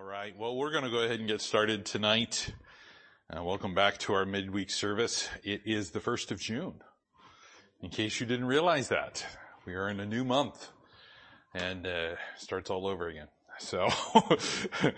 [0.00, 0.34] All right.
[0.38, 2.54] Well, we're going to go ahead and get started tonight.
[3.28, 5.28] Uh, welcome back to our midweek service.
[5.44, 6.80] It is the 1st of June.
[7.82, 9.26] In case you didn't realize that,
[9.66, 10.70] we are in a new month
[11.52, 13.26] and uh, starts all over again.
[13.58, 13.88] So,
[14.82, 14.90] uh,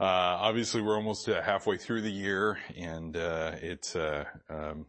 [0.00, 4.86] obviously we're almost uh, halfway through the year and, uh, it's, uh, um,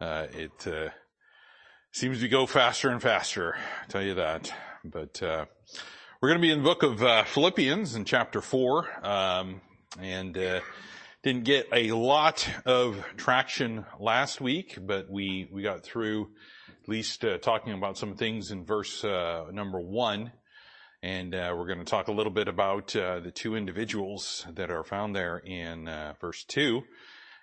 [0.00, 0.92] it,
[1.90, 3.56] seems to go faster and faster.
[3.56, 4.52] I'll tell you that.
[4.84, 5.20] But,
[6.20, 9.60] we're going to be in the book of uh, Philippians in chapter four, um,
[10.00, 10.60] and uh,
[11.22, 16.30] didn't get a lot of traction last week, but we we got through
[16.82, 20.32] at least uh, talking about some things in verse uh, number one,
[21.04, 24.72] and uh, we're going to talk a little bit about uh, the two individuals that
[24.72, 25.88] are found there in
[26.20, 26.82] verse two.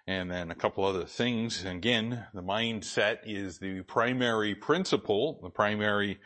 [0.08, 1.66] And then a couple other things.
[1.66, 6.20] Again, the mindset is the primary principle, the primary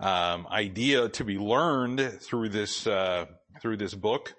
[0.00, 3.26] um, idea to be learned through this uh,
[3.60, 4.34] through this book,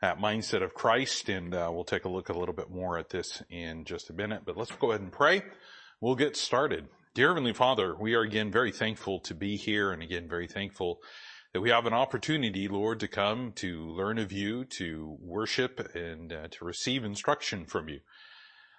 [0.00, 3.10] that mindset of Christ, and uh, we'll take a look a little bit more at
[3.10, 4.42] this in just a minute.
[4.44, 5.42] But let's go ahead and pray.
[6.00, 6.88] We'll get started.
[7.14, 11.00] Dear Heavenly Father, we are again very thankful to be here, and again very thankful
[11.52, 16.32] that we have an opportunity, Lord, to come to learn of you, to worship, and
[16.32, 18.00] uh, to receive instruction from you.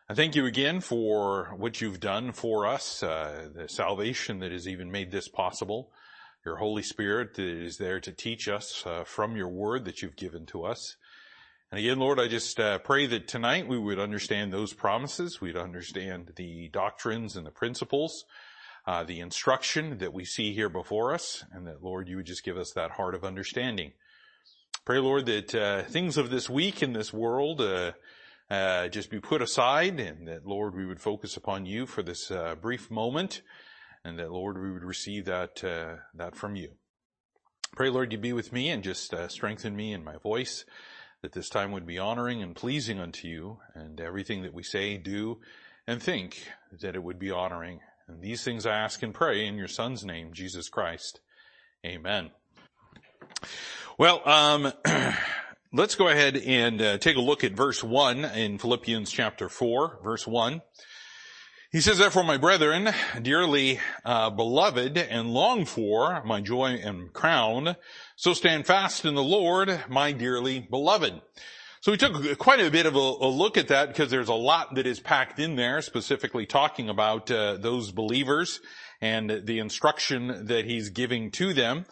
[0.10, 4.68] I thank you again for what you've done for us, uh, the salvation that has
[4.68, 5.92] even made this possible.
[6.44, 10.48] Your Holy Spirit is there to teach us uh, from your word that you've given
[10.48, 10.96] to us.
[11.70, 15.40] And again, Lord, I just uh, pray that tonight we would understand those promises.
[15.40, 18.26] We'd understand the doctrines and the principles,
[18.88, 22.44] uh, the instruction that we see here before us, and that, Lord, you would just
[22.44, 23.92] give us that heart of understanding.
[24.84, 27.92] Pray, Lord, that uh, things of this week in this world uh,
[28.50, 32.32] uh, just be put aside, and that, Lord, we would focus upon you for this
[32.60, 33.44] brief moment
[34.04, 36.72] and that Lord, we would receive that, uh, that from you.
[37.76, 40.66] Pray, Lord, you be with me and just uh, strengthen me in my voice,
[41.22, 44.98] that this time would be honoring and pleasing unto you, and everything that we say,
[44.98, 45.40] do,
[45.88, 46.48] and think,
[46.82, 47.80] that it would be honoring.
[48.08, 51.22] And these things I ask and pray in your Son's name, Jesus Christ.
[51.86, 52.32] Amen.
[53.98, 54.74] Well, um,
[55.74, 60.00] let's go ahead and uh, take a look at verse 1 in Philippians chapter 4,
[60.04, 60.62] verse 1.
[61.72, 62.90] He says, therefore, my brethren,
[63.22, 67.78] dearly uh, beloved and longed for, my joy and crown,
[68.18, 71.22] so stand fast in the Lord, my dearly beloved.
[71.80, 74.34] So we took quite a bit of a, a look at that because there's a
[74.34, 78.60] lot that is packed in there, specifically talking about uh, those believers
[79.00, 81.86] and the instruction that he's giving to them.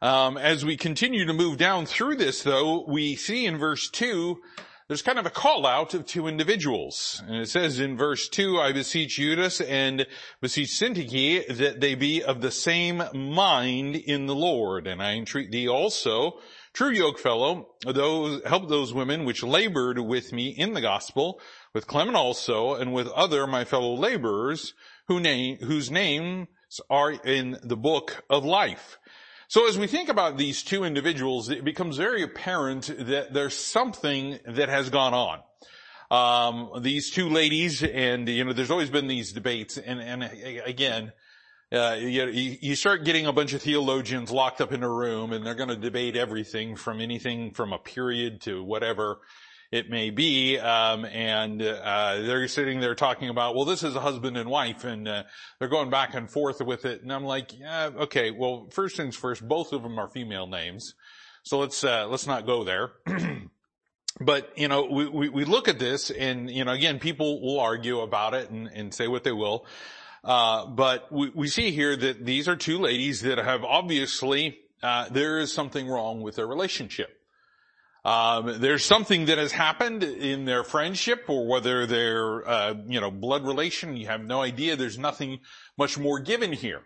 [0.00, 4.40] Um, as we continue to move down through this, though, we see in verse two
[4.90, 7.22] there's kind of a call out of two individuals.
[7.28, 10.04] And it says in verse 2, I beseech Euodia and
[10.40, 14.88] beseech Syntyche that they be of the same mind in the Lord.
[14.88, 16.40] And I entreat thee also,
[16.72, 21.40] true yokefellow, those, help those women which labored with me in the gospel,
[21.72, 24.74] with Clement also, and with other my fellow laborers,
[25.06, 26.48] who name, whose names
[26.90, 28.98] are in the book of life.
[29.50, 34.38] So as we think about these two individuals, it becomes very apparent that there's something
[34.46, 35.40] that has gone on.
[36.08, 40.22] Um, these two ladies, and you know, there's always been these debates, and, and
[40.64, 41.10] again,
[41.72, 45.44] uh, you, you, start getting a bunch of theologians locked up in a room, and
[45.44, 49.18] they're going to debate everything from anything from a period to whatever
[49.70, 54.00] it may be, um, and uh, they're sitting there talking about, well, this is a
[54.00, 55.22] husband and wife, and uh,
[55.58, 59.14] they're going back and forth with it, and I'm like, yeah, okay, well, first things
[59.14, 60.94] first, both of them are female names,
[61.44, 62.90] so let's uh, let's not go there.
[64.20, 67.60] but you know, we, we, we look at this, and you know, again, people will
[67.60, 69.66] argue about it and, and say what they will.
[70.22, 75.08] Uh, but we, we see here that these are two ladies that have obviously, uh,
[75.10, 77.19] there is something wrong with their relationship.
[78.04, 83.10] Um, there's something that has happened in their friendship or whether they're, uh, you know,
[83.10, 83.96] blood relation.
[83.96, 84.76] You have no idea.
[84.76, 85.40] There's nothing
[85.76, 86.82] much more given here.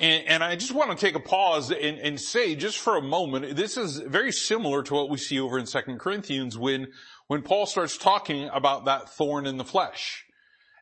[0.00, 3.02] And, and I just want to take a pause and, and, say just for a
[3.02, 6.88] moment, this is very similar to what we see over in Second Corinthians when,
[7.26, 10.24] when Paul starts talking about that thorn in the flesh.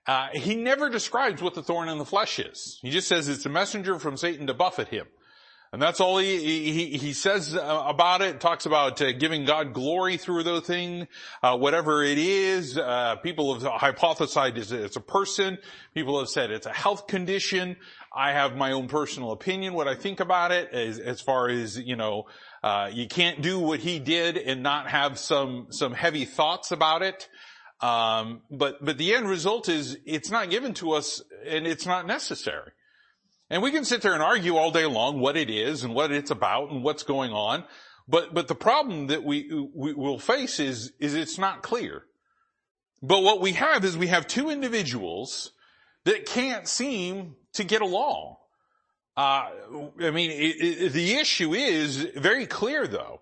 [0.06, 2.78] Uh, he never describes what the thorn in the flesh is.
[2.82, 5.06] He just says it's a messenger from Satan to buffet him.
[5.72, 8.40] And that's all he, he, he says uh, about it.
[8.40, 11.06] Talks about uh, giving God glory through the thing,
[11.44, 12.76] uh, whatever it is.
[12.76, 15.58] Uh, people have hypothesized it's a person.
[15.94, 17.76] People have said it's a health condition.
[18.12, 21.78] I have my own personal opinion, what I think about it, as, as far as,
[21.78, 22.26] you know,
[22.64, 27.02] uh, you can't do what he did and not have some, some heavy thoughts about
[27.02, 27.28] it.
[27.80, 32.08] Um, but, but the end result is it's not given to us and it's not
[32.08, 32.72] necessary.
[33.50, 36.12] And we can sit there and argue all day long what it is and what
[36.12, 37.64] it's about and what's going on.
[38.08, 42.04] But, but the problem that we, we will face is, is it's not clear.
[43.02, 45.52] But what we have is we have two individuals
[46.04, 48.36] that can't seem to get along.
[49.16, 49.50] Uh,
[50.00, 53.20] I mean, it, it, the issue is very clear though.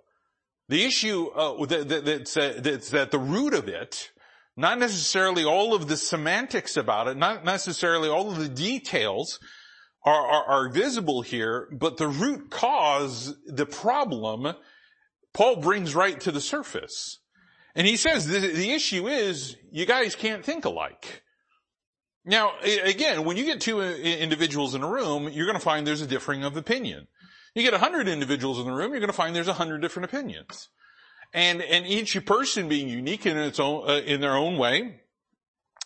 [0.69, 4.11] The issue uh, that, that, that's, uh, that's at the root of it,
[4.57, 9.39] not necessarily all of the semantics about it, not necessarily all of the details
[10.05, 14.55] are, are, are visible here, but the root cause, the problem,
[15.35, 17.21] Paul brings right to the surface.
[17.75, 21.23] And he says the, the issue is you guys can't think alike.
[22.25, 26.03] Now, again, when you get two individuals in a room, you're going to find there's
[26.03, 27.07] a differing of opinion.
[27.55, 29.81] You get a hundred individuals in the room, you're going to find there's a hundred
[29.81, 30.69] different opinions.
[31.33, 35.01] And, and each person being unique in its own, uh, in their own way,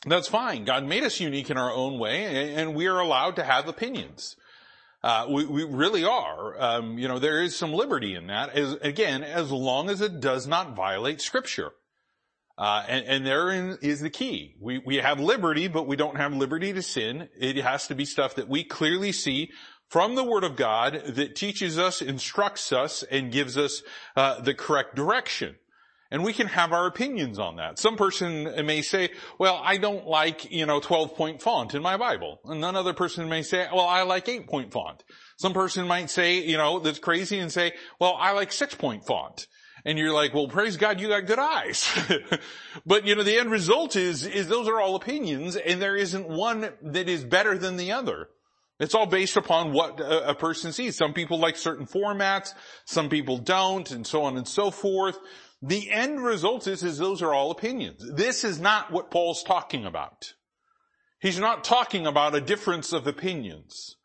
[0.06, 0.64] that's fine.
[0.64, 4.36] God made us unique in our own way, and we are allowed to have opinions.
[5.02, 6.60] Uh, we, we, really are.
[6.60, 8.50] Um, you know, there is some liberty in that.
[8.50, 11.72] As, again, as long as it does not violate Scripture.
[12.56, 14.54] Uh, and, and therein is the key.
[14.60, 17.28] We, we have liberty, but we don't have liberty to sin.
[17.36, 19.50] It has to be stuff that we clearly see
[19.88, 23.82] from the Word of God that teaches us, instructs us, and gives us
[24.16, 25.56] uh, the correct direction.
[26.12, 27.78] And we can have our opinions on that.
[27.78, 31.96] Some person may say, well, I don't like, you know, 12 point font in my
[31.96, 32.38] Bible.
[32.44, 35.02] And another person may say, well, I like 8 point font.
[35.38, 39.06] Some person might say, you know, that's crazy and say, well, I like 6 point
[39.06, 39.46] font.
[39.86, 41.90] And you're like, well, praise God, you got good eyes.
[42.86, 46.28] but you know, the end result is, is those are all opinions and there isn't
[46.28, 48.28] one that is better than the other.
[48.82, 50.96] It's all based upon what a, a person sees.
[50.96, 52.52] Some people like certain formats,
[52.84, 55.18] some people don't, and so on and so forth.
[55.62, 58.04] The end result is, is those are all opinions.
[58.14, 60.34] This is not what Paul's talking about.
[61.20, 63.96] He's not talking about a difference of opinions.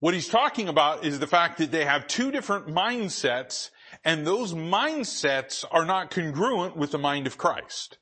[0.00, 3.68] What he's talking about is the fact that they have two different mindsets
[4.02, 7.98] and those mindsets are not congruent with the mind of Christ.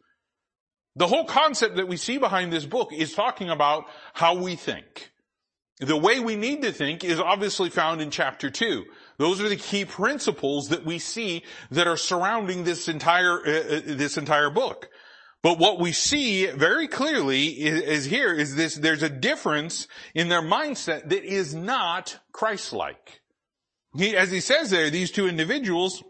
[0.95, 5.11] The whole concept that we see behind this book is talking about how we think.
[5.79, 8.85] The way we need to think is obviously found in chapter 2.
[9.21, 13.81] Those are the key principles that we see that are surrounding this entire, uh, uh
[13.85, 14.89] this entire book.
[15.43, 20.29] But what we see very clearly is, is, here is this, there's a difference in
[20.31, 23.21] their mindset that is not Christ-like.
[23.95, 26.03] He, as he says there, these two individuals,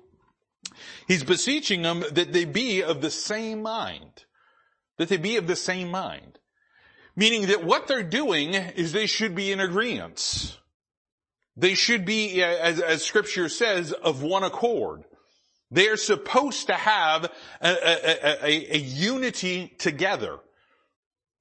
[1.09, 4.25] he's beseeching them that they be of the same mind.
[4.99, 6.39] That they be of the same mind.
[7.17, 10.61] Meaning that what they're doing is they should be in agreement.
[11.61, 15.05] They should be, as, as scripture says, of one accord.
[15.71, 17.27] They are supposed to have
[17.61, 20.39] a, a, a, a unity together.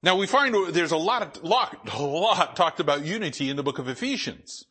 [0.02, 3.78] Now we find there's a lot, lot, a lot talked about unity in the book
[3.78, 4.66] of Ephesians.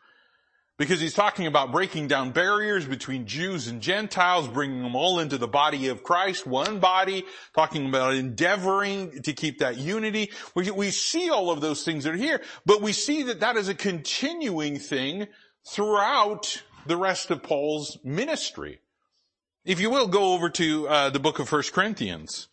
[0.80, 5.38] Because he's talking about breaking down barriers between Jews and Gentiles, bringing them all into
[5.38, 10.32] the body of Christ, one body, talking about endeavoring to keep that unity.
[10.56, 13.58] We, we see all of those things that are here, but we see that that
[13.58, 15.28] is a continuing thing
[15.70, 18.80] throughout the rest of Paul's ministry.
[19.66, 22.48] If you will, go over to uh, the book of First Corinthians.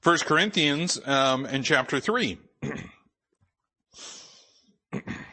[0.00, 2.38] First Corinthians um, and chapter 3.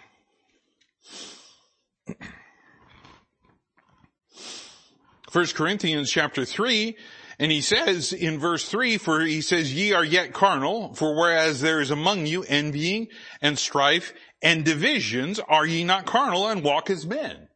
[5.33, 6.95] 1 Corinthians chapter 3,
[7.39, 11.59] and he says in verse 3, for he says, ye are yet carnal, for whereas
[11.59, 13.07] there is among you envying
[13.41, 14.13] and strife
[14.43, 17.47] and divisions, are ye not carnal and walk as men?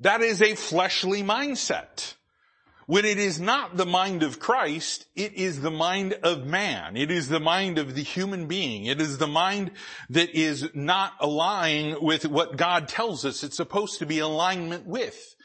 [0.00, 2.14] That is a fleshly mindset.
[2.86, 6.96] When it is not the mind of Christ, it is the mind of man.
[6.96, 8.86] It is the mind of the human being.
[8.86, 9.72] It is the mind
[10.08, 15.35] that is not aligning with what God tells us it's supposed to be alignment with.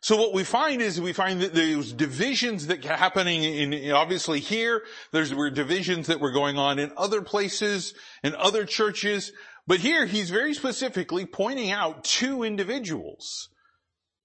[0.00, 4.38] So what we find is we find that there's divisions that are happening in, obviously
[4.38, 9.32] here, there's were divisions that were going on in other places, in other churches,
[9.66, 13.48] but here he's very specifically pointing out two individuals.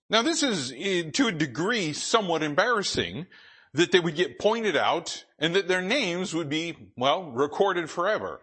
[0.09, 0.69] Now this is
[1.13, 3.25] to a degree somewhat embarrassing
[3.73, 8.39] that they would get pointed out and that their names would be, well, recorded forever.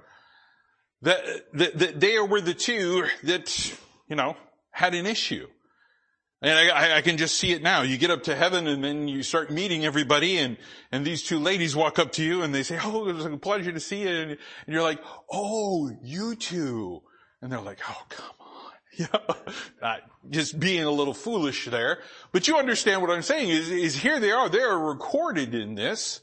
[1.03, 3.73] That, that, that they were the two that,
[4.09, 4.37] you know,
[4.73, 5.47] had an issue.
[6.43, 7.83] And I, I, can just see it now.
[7.83, 10.57] You get up to heaven and then you start meeting everybody and,
[10.91, 13.37] and these two ladies walk up to you and they say, oh, it was a
[13.37, 14.09] pleasure to see you.
[14.09, 17.03] And, and you're like, oh, you two.
[17.43, 18.37] And they're like, oh, come on.
[18.97, 19.07] Yeah.
[19.81, 19.97] Uh,
[20.29, 22.01] just being a little foolish there.
[22.33, 24.49] But you understand what I'm saying is, is here they are.
[24.49, 26.21] They are recorded in this,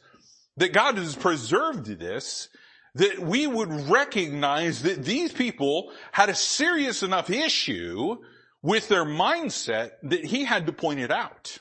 [0.58, 2.50] that God has preserved this,
[2.96, 8.18] that we would recognize that these people had a serious enough issue
[8.62, 11.60] with their mindset that he had to point it out.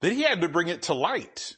[0.00, 1.56] that he had to bring it to light.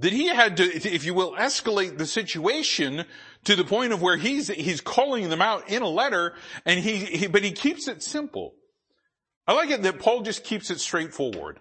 [0.00, 3.04] That he had to, if you will, escalate the situation
[3.44, 6.34] to the point of where he's, he's calling them out in a letter
[6.66, 8.54] and he, he but he keeps it simple.
[9.46, 11.60] I like it that Paul just keeps it straightforward.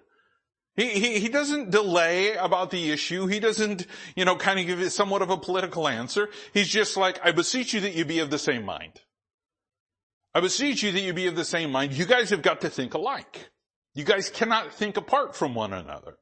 [0.76, 3.28] He, he, he doesn't delay about the issue.
[3.28, 3.86] He doesn't,
[4.16, 6.30] you know, kind of give it somewhat of a political answer.
[6.54, 9.02] He's just like, I beseech you that you be of the same mind.
[10.34, 11.94] I beseech you that you be of the same mind.
[11.94, 13.50] You guys have got to think alike.
[13.94, 16.18] You guys cannot think apart from one another.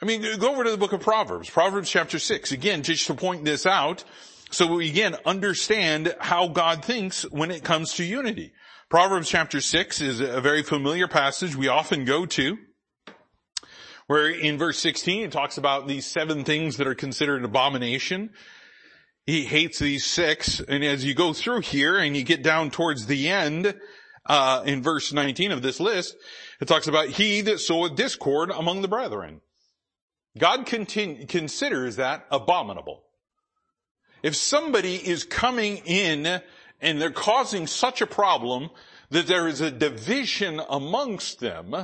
[0.00, 2.50] I mean, go over to the book of Proverbs, Proverbs chapter 6.
[2.50, 4.04] Again, just to point this out,
[4.50, 8.52] so we again understand how God thinks when it comes to unity.
[8.90, 12.58] Proverbs chapter 6 is a very familiar passage we often go to,
[14.06, 18.30] where in verse 16 it talks about these seven things that are considered abomination.
[19.26, 23.06] He hates these six, and as you go through here and you get down towards
[23.06, 23.74] the end,
[24.26, 26.16] uh, in verse 19 of this list,
[26.60, 29.40] it talks about he that soweth discord among the brethren.
[30.38, 33.04] God considers that abominable.
[34.22, 36.40] If somebody is coming in
[36.80, 38.70] and they're causing such a problem
[39.10, 41.74] that there is a division amongst them,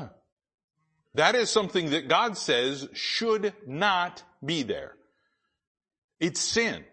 [1.14, 4.94] that is something that God says should not be there.
[6.20, 6.84] It's sin.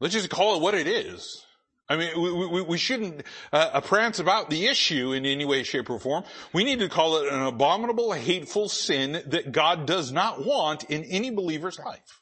[0.00, 1.42] Let's just call it what it is.
[1.88, 3.22] I mean, we, we, we shouldn't
[3.52, 6.24] uh, prance about the issue in any way, shape, or form.
[6.52, 11.04] We need to call it an abominable, hateful sin that God does not want in
[11.04, 12.20] any believer's life.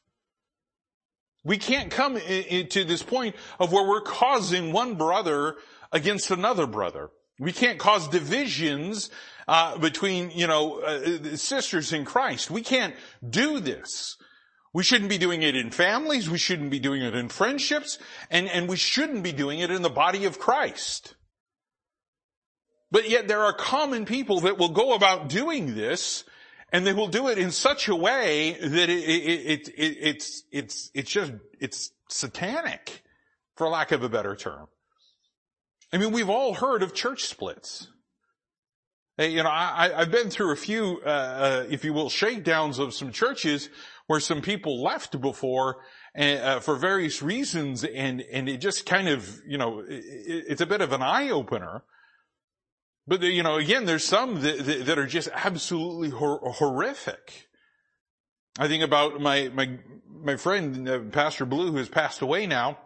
[1.44, 5.56] We can't come to this point of where we're causing one brother
[5.92, 7.10] against another brother.
[7.38, 9.10] We can't cause divisions
[9.48, 12.50] uh, between, you know, uh, sisters in Christ.
[12.50, 12.94] We can't
[13.28, 14.16] do this.
[14.74, 16.28] We shouldn't be doing it in families.
[16.28, 17.96] We shouldn't be doing it in friendships.
[18.28, 21.14] And, and we shouldn't be doing it in the body of Christ.
[22.90, 26.24] But yet there are common people that will go about doing this
[26.72, 30.90] and they will do it in such a way that it, it, it, it's, it's,
[30.92, 33.04] it's just, it's satanic
[33.54, 34.66] for lack of a better term.
[35.92, 37.86] I mean, we've all heard of church splits.
[39.16, 42.80] Hey, you know, I, have been through a few, uh, uh, if you will, shakedowns
[42.80, 43.68] of some churches
[44.06, 45.76] where some people left before
[46.18, 50.04] uh, for various reasons and, and it just kind of, you know, it,
[50.48, 51.82] it's a bit of an eye opener.
[53.06, 57.48] But, you know, again, there's some that, that are just absolutely hor- horrific.
[58.58, 62.78] I think about my, my, my friend, uh, Pastor Blue, who has passed away now.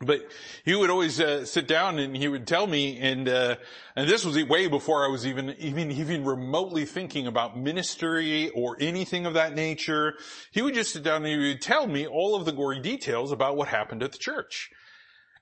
[0.00, 0.30] But
[0.64, 3.56] he would always uh, sit down and he would tell me, and uh,
[3.94, 8.76] and this was way before I was even even even remotely thinking about ministry or
[8.78, 10.14] anything of that nature.
[10.52, 13.32] He would just sit down and he would tell me all of the gory details
[13.32, 14.70] about what happened at the church,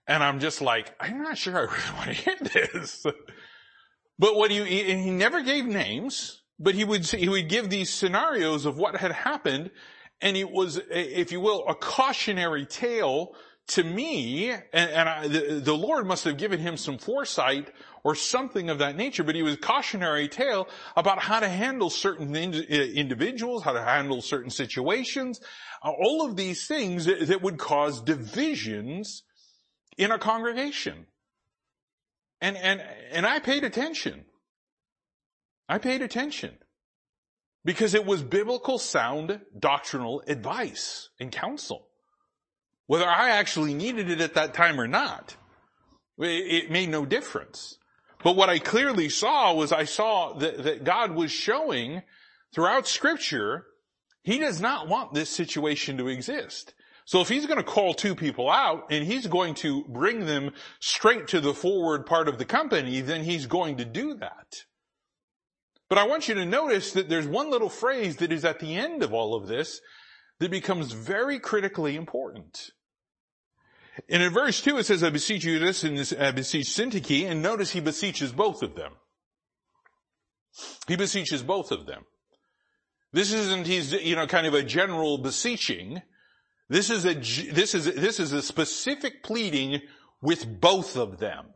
[0.06, 3.04] and I'm just like, I'm not sure I really want to hear this.
[4.18, 4.58] but what he
[4.92, 8.98] and he never gave names, but he would he would give these scenarios of what
[8.98, 9.72] had happened,
[10.20, 13.34] and it was, if you will, a cautionary tale
[13.66, 18.14] to me, and, and I, the, the, Lord must have given him some foresight or
[18.14, 23.62] something of that nature, but he was cautionary tale about how to handle certain individuals,
[23.62, 25.40] how to handle certain situations,
[25.82, 29.22] uh, all of these things that, that would cause divisions
[29.96, 31.06] in a congregation.
[32.42, 34.26] And, and, and I paid attention.
[35.70, 36.58] I paid attention
[37.64, 41.88] because it was biblical sound doctrinal advice and counsel.
[42.86, 45.36] Whether I actually needed it at that time or not,
[46.18, 47.78] it made no difference.
[48.22, 52.02] But what I clearly saw was I saw that, that God was showing
[52.54, 53.66] throughout scripture,
[54.22, 56.74] he does not want this situation to exist.
[57.06, 60.52] So if he's going to call two people out and he's going to bring them
[60.80, 64.64] straight to the forward part of the company, then he's going to do that.
[65.90, 68.74] But I want you to notice that there's one little phrase that is at the
[68.74, 69.80] end of all of this
[70.40, 72.70] that becomes very critically important.
[74.08, 77.70] And in verse 2 it says, I beseech Euodias and I beseech Syntyche, and notice
[77.70, 78.92] he beseeches both of them.
[80.88, 82.02] He beseeches both of them.
[83.12, 86.02] This isn't he's, you know, kind of a general beseeching.
[86.68, 89.82] This is a, this is, this is a specific pleading
[90.20, 91.46] with both of them.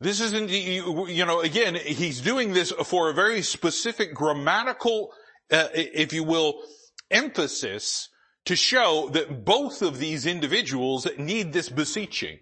[0.00, 5.12] This isn't, you know, again, he's doing this for a very specific grammatical,
[5.52, 6.62] uh, if you will,
[7.10, 8.08] emphasis
[8.46, 12.38] to show that both of these individuals need this beseeching.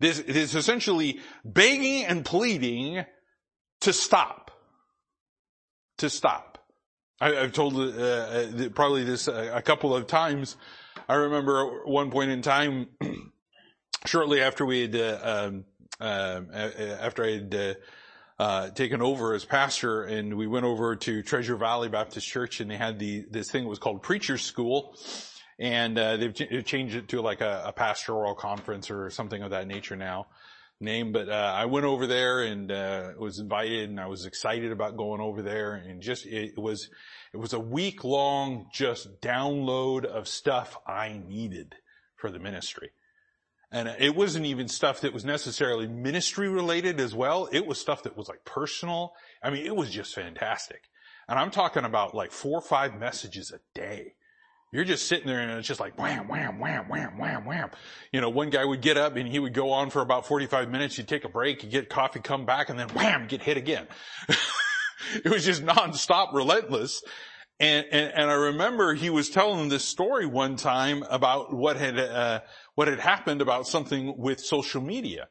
[0.00, 3.04] This is essentially begging and pleading
[3.82, 4.50] to stop.
[5.98, 6.58] To stop.
[7.20, 10.56] I, have told uh, uh, probably this a, a couple of times.
[11.06, 12.88] I remember one point in time,
[14.06, 15.64] shortly after we had, uh, um,
[16.00, 16.40] uh,
[17.00, 17.76] after I had
[18.40, 22.70] uh, taken over as pastor and we went over to Treasure Valley Baptist Church and
[22.70, 24.96] they had the, this thing that was called Preacher's School.
[25.58, 29.50] And, uh, they've, ch- changed it to like a, a, pastoral conference or something of
[29.50, 30.28] that nature now
[30.80, 34.72] name, but, uh, I went over there and, uh, was invited and I was excited
[34.72, 36.88] about going over there and just, it was,
[37.34, 41.74] it was a week long just download of stuff I needed
[42.16, 42.92] for the ministry.
[43.72, 47.48] And it wasn't even stuff that was necessarily ministry related as well.
[47.52, 49.14] It was stuff that was like personal.
[49.42, 50.90] I mean, it was just fantastic.
[51.28, 54.14] And I'm talking about like four or five messages a day.
[54.72, 57.70] You're just sitting there and it's just like wham, wham, wham, wham, wham, wham.
[58.12, 60.68] You know, one guy would get up and he would go on for about 45
[60.68, 60.98] minutes.
[60.98, 63.86] You'd take a break, you get coffee, come back and then wham, get hit again.
[65.24, 67.02] it was just nonstop relentless.
[67.60, 71.98] And, and, and, I remember he was telling this story one time about what had,
[71.98, 72.40] uh,
[72.74, 75.28] what had happened about something with social media.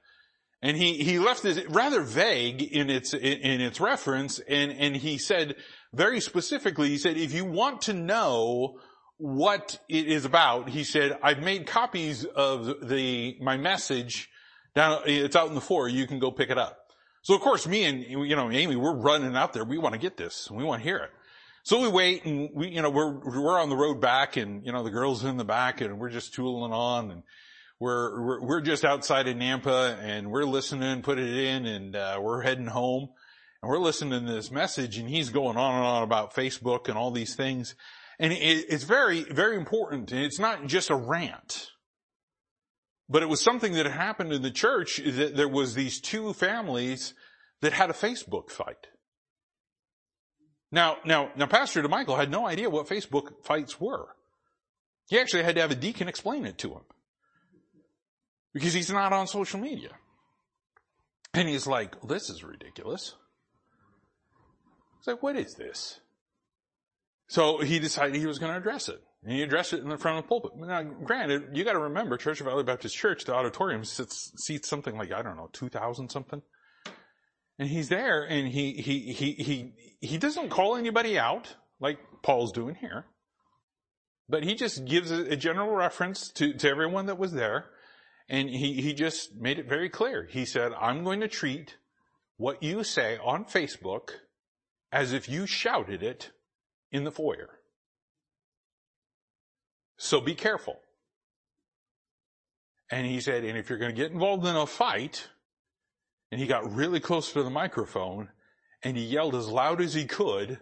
[0.62, 4.40] And he, he left it rather vague in its, in its reference.
[4.40, 5.56] And, and he said
[5.94, 8.80] very specifically, he said, if you want to know
[9.18, 14.30] what it is about, he said, I've made copies of the, my message
[14.76, 15.88] down, it's out in the floor.
[15.88, 16.78] You can go pick it up.
[17.22, 19.64] So of course me and, you know, Amy, we're running out there.
[19.64, 20.50] We want to get this.
[20.52, 21.10] We want to hear it.
[21.64, 24.72] So we wait and we, you know, we're, we're on the road back and, you
[24.72, 27.24] know, the girls in the back and we're just tooling on and
[27.80, 31.96] we're, we're, we're just outside of Nampa and we're listening, and put it in and,
[31.96, 33.10] uh, we're heading home
[33.62, 36.98] and we're listening to this message and he's going on and on about Facebook and
[36.98, 37.76] all these things.
[38.20, 40.12] And it, it's very, very important.
[40.12, 41.68] And it's not just a rant.
[43.08, 47.16] But it was something that happened in the church that there was these two families
[47.62, 48.88] that had a Facebook fight.
[50.72, 54.08] Now, now, now Pastor DeMichael had no idea what Facebook fights were.
[55.08, 56.82] He actually had to have a deacon explain it to him.
[58.54, 59.90] Because he's not on social media.
[61.34, 63.16] And he's like, this is ridiculous.
[65.00, 66.00] He's like, what is this?
[67.28, 69.02] So he decided he was going to address it.
[69.24, 70.52] And he addressed it in the front of the pulpit.
[70.56, 75.12] Now, granted, you gotta remember, Treasure Valley Baptist Church, the auditorium sits, seats something like,
[75.12, 76.42] I don't know, 2,000 something.
[77.60, 82.54] And he's there and he, he, he, he, he doesn't call anybody out like Paul's
[82.54, 83.06] doing here.
[84.30, 87.66] But he just gives a, a general reference to, to everyone that was there.
[88.30, 90.26] And he, he just made it very clear.
[90.30, 91.76] He said, I'm going to treat
[92.38, 94.12] what you say on Facebook
[94.92, 96.32] as if you shouted it
[96.92, 97.50] in the foyer.
[99.98, 100.80] So be careful.
[102.90, 105.28] And he said, and if you're going to get involved in a fight,
[106.32, 108.30] and he got really close to the microphone
[108.84, 110.60] and he yelled as loud as he could,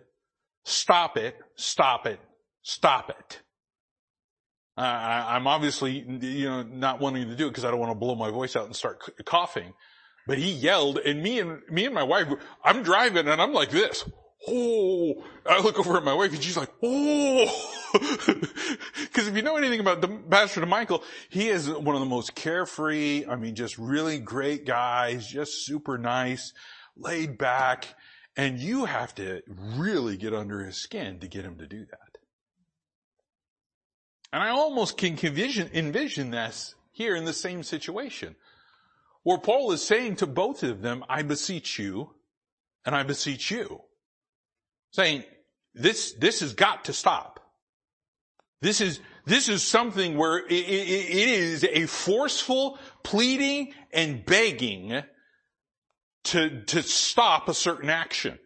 [0.64, 2.20] stop it, stop it,
[2.62, 3.42] stop it.
[4.76, 7.96] I, I'm obviously, you know, not wanting to do it because I don't want to
[7.96, 9.74] blow my voice out and start coughing.
[10.28, 12.28] But he yelled and me and, me and my wife,
[12.64, 14.06] I'm driving and I'm like this
[14.48, 19.58] oh, I look over at my wife and she's like, oh, because if you know
[19.58, 23.78] anything about the Pastor DeMichael, he is one of the most carefree, I mean, just
[23.78, 26.54] really great guys, just super nice,
[26.96, 27.96] laid back,
[28.36, 32.18] and you have to really get under his skin to get him to do that.
[34.32, 38.36] And I almost can envision, envision this here in the same situation.
[39.24, 42.14] Where Paul is saying to both of them, I beseech you,
[42.86, 43.82] and I beseech you
[44.98, 45.24] saying
[45.76, 47.40] this, this has got to stop.
[48.62, 55.04] This is, this is something where it, it, it is a forceful pleading and begging
[56.26, 58.40] to, to stop a certain action.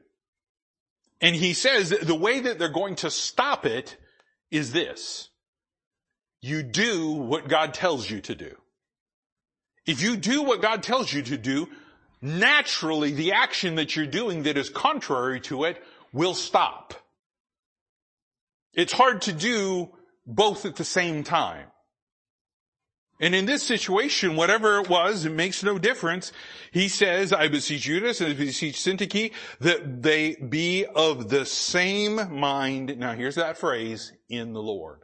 [1.22, 3.96] And he says the way that they're going to stop it
[4.50, 5.30] is this.
[6.42, 8.58] You do what God tells you to do.
[9.86, 11.70] If you do what God tells you to do,
[12.22, 15.82] naturally the action that you're doing that is contrary to it
[16.14, 16.94] will stop.
[18.74, 19.92] It's hard to do
[20.26, 21.68] both at the same time.
[23.22, 26.32] And in this situation, whatever it was, it makes no difference.
[26.72, 32.40] He says, I beseech Euodias and I beseech Syntyche that they be of the same
[32.40, 32.98] mind.
[32.98, 35.02] Now here's that phrase, in the Lord.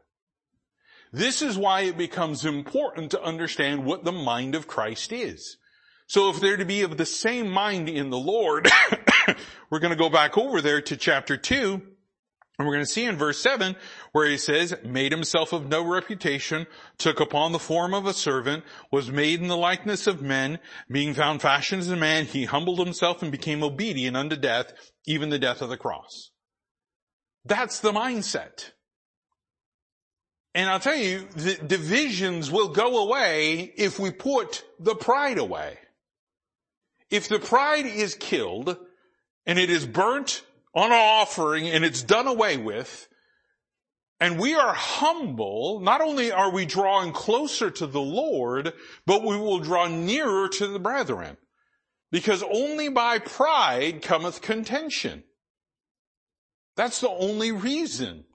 [1.13, 5.57] This is why it becomes important to understand what the mind of Christ is.
[6.07, 8.67] So if they're to be of the same mind in the Lord,
[9.69, 11.81] we're going to go back over there to chapter 2,
[12.59, 13.75] and we're going to see in verse 7
[14.11, 16.65] where he says, made himself of no reputation,
[16.97, 20.59] took upon the form of a servant, was made in the likeness of men,
[20.89, 24.73] being found fashioned as a man, he humbled himself and became obedient unto death,
[25.05, 26.31] even the death of the cross.
[27.45, 28.71] That's the mindset.
[30.55, 35.77] And I'll tell you, the divisions will go away if we put the pride away.
[37.11, 38.75] If the pride is killed,
[39.47, 40.43] and it is burnt
[40.75, 43.07] on an offering and it's done away with,
[44.19, 48.73] and we are humble, not only are we drawing closer to the Lord,
[49.05, 51.37] but we will draw nearer to the brethren.
[52.11, 55.23] Because only by pride cometh contention.
[56.75, 58.25] That's the only reason.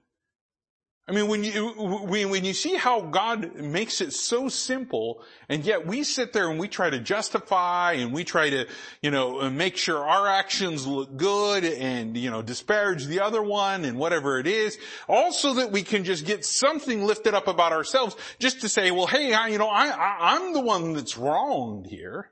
[1.12, 5.86] I mean, when you, when you see how God makes it so simple, and yet
[5.86, 8.66] we sit there and we try to justify and we try to,
[9.02, 13.84] you know, make sure our actions look good and, you know, disparage the other one
[13.84, 18.16] and whatever it is, also that we can just get something lifted up about ourselves
[18.38, 21.88] just to say, well, hey, I, you know, I, I, I'm the one that's wronged
[21.88, 22.30] here.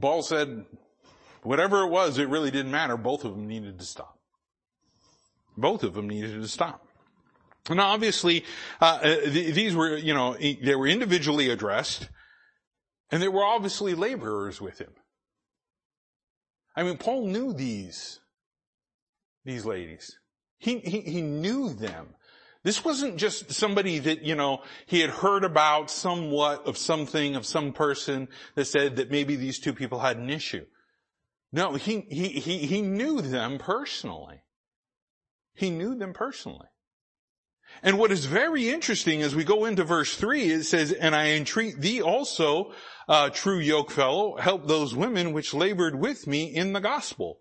[0.00, 0.64] Paul said,
[1.44, 2.96] whatever it was, it really didn't matter.
[2.96, 4.13] Both of them needed to stop.
[5.56, 6.86] Both of them needed to stop.
[7.70, 8.44] Now obviously,
[8.80, 12.08] uh, uh these were, you know, they were individually addressed,
[13.10, 14.92] and there were obviously laborers with him.
[16.76, 18.20] I mean, Paul knew these,
[19.44, 20.18] these ladies.
[20.58, 22.14] He, he, he knew them.
[22.64, 27.44] This wasn't just somebody that, you know, he had heard about somewhat of something, of
[27.44, 30.64] some person that said that maybe these two people had an issue.
[31.52, 34.42] No, he, he, he, he knew them personally.
[35.54, 36.66] He knew them personally.
[37.82, 41.30] And what is very interesting as we go into verse three, it says, and I
[41.30, 42.72] entreat thee also,
[43.08, 47.38] uh, true yoke fellow, help those women which labored with me in the gospel.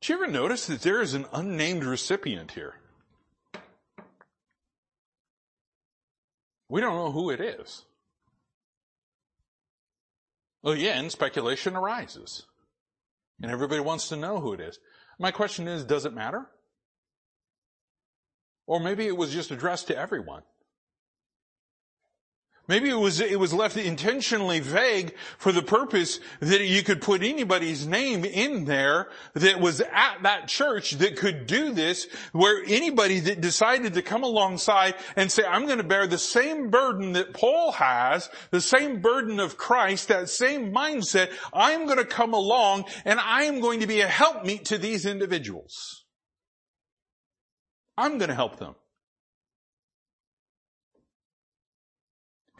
[0.00, 2.74] Did you ever notice that there is an unnamed recipient here?
[6.68, 7.84] We don't know who it is.
[10.62, 12.46] Well, again, speculation arises.
[13.42, 14.78] And everybody wants to know who it is.
[15.18, 16.46] My question is, does it matter?
[18.66, 20.42] Or maybe it was just addressed to everyone.
[22.68, 27.22] Maybe it was, it was left intentionally vague for the purpose that you could put
[27.22, 33.18] anybody's name in there that was at that church that could do this, where anybody
[33.20, 37.34] that decided to come alongside and say, I'm going to bear the same burden that
[37.34, 42.84] Paul has, the same burden of Christ, that same mindset, I'm going to come along
[43.04, 46.04] and I am going to be a helpmeet to these individuals.
[47.98, 48.76] I'm going to help them.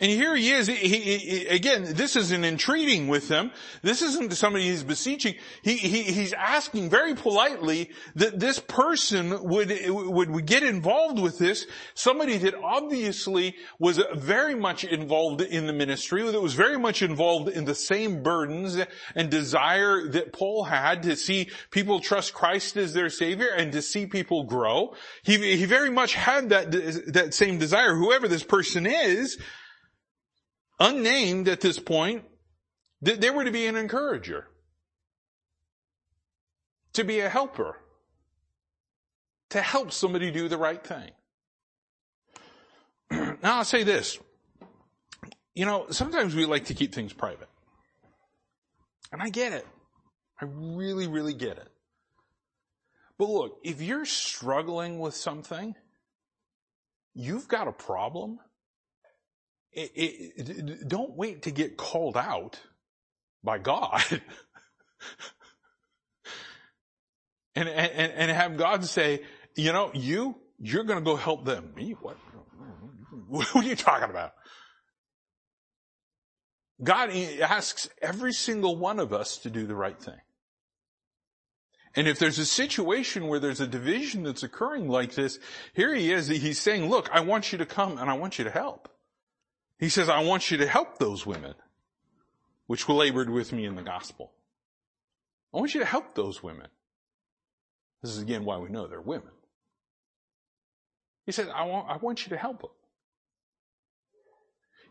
[0.02, 0.66] And here he is.
[0.66, 3.52] He, he, he, again, this isn't entreating with them.
[3.82, 5.36] This isn't somebody he's beseeching.
[5.62, 11.68] he's asking very politely that this person would, would, would get involved with this.
[11.94, 17.48] Somebody that obviously was very much involved in the ministry, that was very much involved
[17.48, 18.76] in the same burdens
[19.14, 23.80] and desire that Paul had to see people trust Christ as their savior and to
[23.80, 24.96] see people grow.
[25.22, 26.72] He, he very much had that,
[27.12, 27.94] that same desire.
[27.94, 29.38] Whoever this person is,
[30.83, 32.25] unnamed at this point,
[33.03, 34.49] that they were to be an encourager,
[36.92, 37.79] to be a helper,
[39.51, 41.11] to help somebody do the right thing.
[43.11, 44.18] now I'll say this.
[45.55, 47.49] You know, sometimes we like to keep things private.
[49.12, 49.66] And I get it.
[50.40, 51.68] I really, really get it.
[53.18, 55.77] But look, if you're struggling with something,
[57.14, 58.40] you've got a problem,
[59.72, 62.61] it, it, don't wait to get called out
[63.42, 64.02] by God.
[67.54, 69.20] and, and, and have God say,
[69.56, 71.72] you know, you, you're going to go help them.
[71.74, 71.96] Me?
[72.00, 72.16] What?
[73.28, 74.32] What are you talking about?
[76.82, 80.20] God asks every single one of us to do the right thing.
[81.94, 85.38] And if there's a situation where there's a division that's occurring like this,
[85.74, 88.44] here he is, he's saying, look, I want you to come and I want you
[88.44, 88.88] to help.
[89.83, 91.55] He says, I want you to help those women
[92.68, 94.31] which labored with me in the gospel.
[95.53, 96.68] I want you to help those women.
[98.01, 99.33] This is again why we know they're women.
[101.27, 102.71] He says, I want, I want you to help them.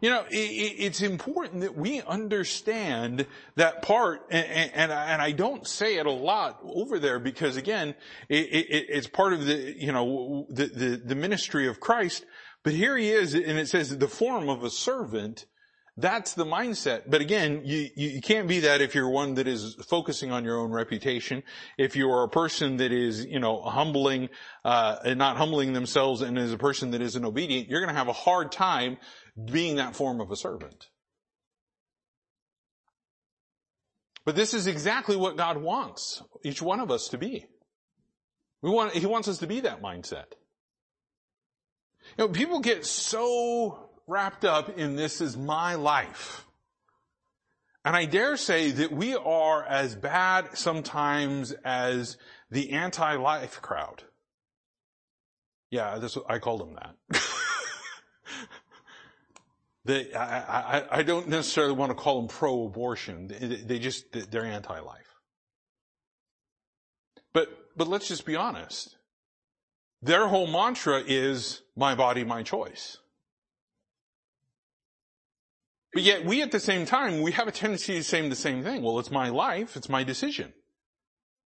[0.01, 5.65] You know, it, it's important that we understand that part, and, and, and, I don't
[5.65, 7.95] say it a lot over there because again,
[8.27, 12.25] it, it, it's part of the, you know, the, the, the ministry of Christ,
[12.63, 15.45] but here he is, and it says the form of a servant.
[15.97, 17.03] That's the mindset.
[17.09, 20.57] But again, you, you can't be that if you're one that is focusing on your
[20.57, 21.43] own reputation.
[21.77, 24.29] If you are a person that is, you know, humbling,
[24.63, 27.97] uh, and not humbling themselves and is a person that isn't obedient, you're going to
[27.97, 28.97] have a hard time
[29.51, 30.87] being that form of a servant.
[34.23, 37.47] But this is exactly what God wants each one of us to be.
[38.61, 40.33] We want, He wants us to be that mindset.
[42.17, 46.45] You know, people get so wrapped up in this is my life.
[47.83, 52.17] And I dare say that we are as bad sometimes as
[52.51, 54.03] the anti-life crowd.
[55.71, 57.21] Yeah, this, I called them that.
[59.85, 63.27] they, I, I, I, don't necessarily want to call them pro-abortion.
[63.27, 65.15] They, they just, they're anti-life.
[67.33, 67.47] But,
[67.77, 68.95] but let's just be honest.
[70.01, 72.97] Their whole mantra is my body, my choice.
[75.93, 78.63] But yet we at the same time, we have a tendency to say the same
[78.63, 78.81] thing.
[78.81, 79.75] Well, it's my life.
[79.75, 80.53] It's my decision.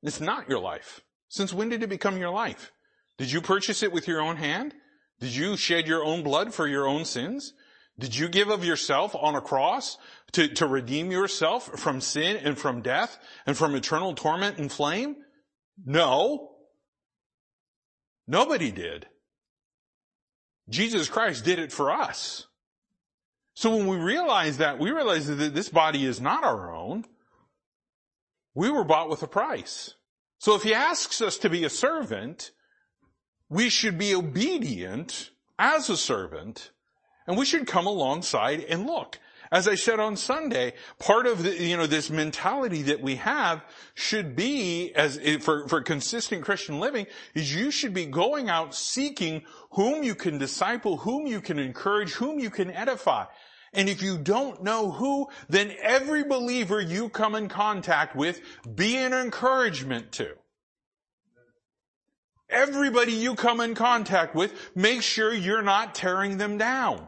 [0.04, 1.02] It's not your life.
[1.28, 2.72] Since when did it become your life?
[3.18, 4.74] Did you purchase it with your own hand?
[5.20, 7.54] Did you shed your own blood for your own sins?
[7.98, 9.98] Did you give of yourself on a cross
[10.34, 15.16] to, to redeem yourself from sin and from death and from eternal torment and flame?
[15.84, 16.55] No.
[18.28, 19.08] Nobody did.
[20.70, 22.48] Jesus Christ did it for us.
[23.54, 27.06] So when we realize that, we realize that this body is not our own.
[28.54, 29.94] We were bought with a price.
[30.40, 32.52] So if he asks us to be a servant,
[33.50, 36.72] we should be obedient as a servant
[37.28, 39.20] and we should come alongside and look.
[39.52, 43.64] As I said on Sunday, part of the, you know, this mentality that we have
[43.94, 49.44] should be, as, for, for consistent Christian living, is you should be going out seeking
[49.72, 53.26] whom you can disciple, whom you can encourage, whom you can edify.
[53.74, 58.42] And if you don't know who, then every believer you come in contact with,
[58.74, 60.34] be an encouragement to.
[62.50, 67.08] Everybody you come in contact with, make sure you're not tearing them down.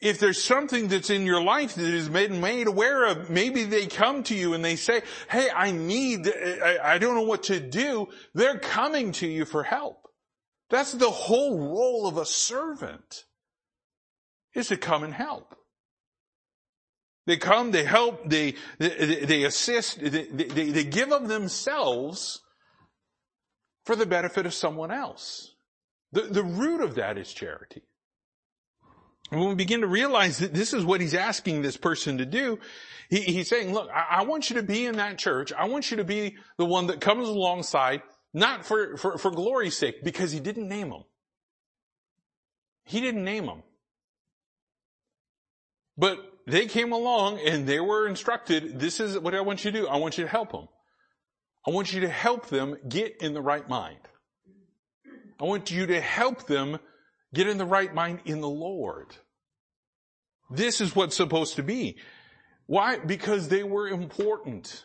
[0.00, 3.86] If there's something that's in your life that has been made aware of, maybe they
[3.86, 8.06] come to you and they say, hey, I need, I, don't know what to do.
[8.32, 10.06] They're coming to you for help.
[10.70, 13.24] That's the whole role of a servant
[14.54, 15.56] is to come and help.
[17.26, 22.40] They come, they help, they, they, they assist, they, they, they give of themselves
[23.84, 25.54] for the benefit of someone else.
[26.12, 27.82] The, the root of that is charity.
[29.30, 32.58] When we begin to realize that this is what he's asking this person to do,
[33.10, 35.52] he, he's saying, look, I, I, want you to be in that church.
[35.52, 39.76] I want you to be the one that comes alongside, not for, for, for glory's
[39.76, 41.04] sake, because he didn't name them.
[42.84, 43.62] He didn't name them.
[45.98, 49.80] But they came along and they were instructed, this is what I want you to
[49.80, 49.88] do.
[49.88, 50.68] I want you to help them.
[51.66, 53.98] I want you to help them get in the right mind.
[55.38, 56.78] I want you to help them
[57.34, 59.16] get in the right mind in the Lord.
[60.50, 61.96] This is what's supposed to be.
[62.66, 62.98] Why?
[62.98, 64.84] Because they were important.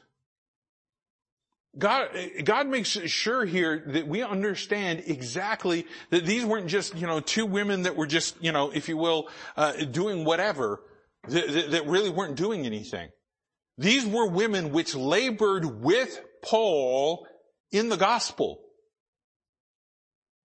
[1.78, 2.10] God,
[2.44, 7.46] God makes sure here that we understand exactly that these weren't just, you know, two
[7.46, 9.28] women that were just, you know, if you will,
[9.58, 10.82] uh, doing whatever
[11.28, 13.10] that, that really weren't doing anything.
[13.78, 17.26] These were women which labored with Paul
[17.72, 18.62] in the gospel.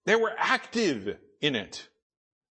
[0.05, 1.87] They were active in it.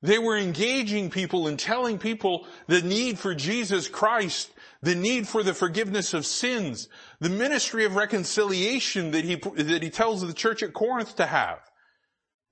[0.01, 5.42] They were engaging people and telling people the need for Jesus Christ, the need for
[5.42, 6.88] the forgiveness of sins,
[7.20, 11.59] the ministry of reconciliation that he, that he tells the church at Corinth to have.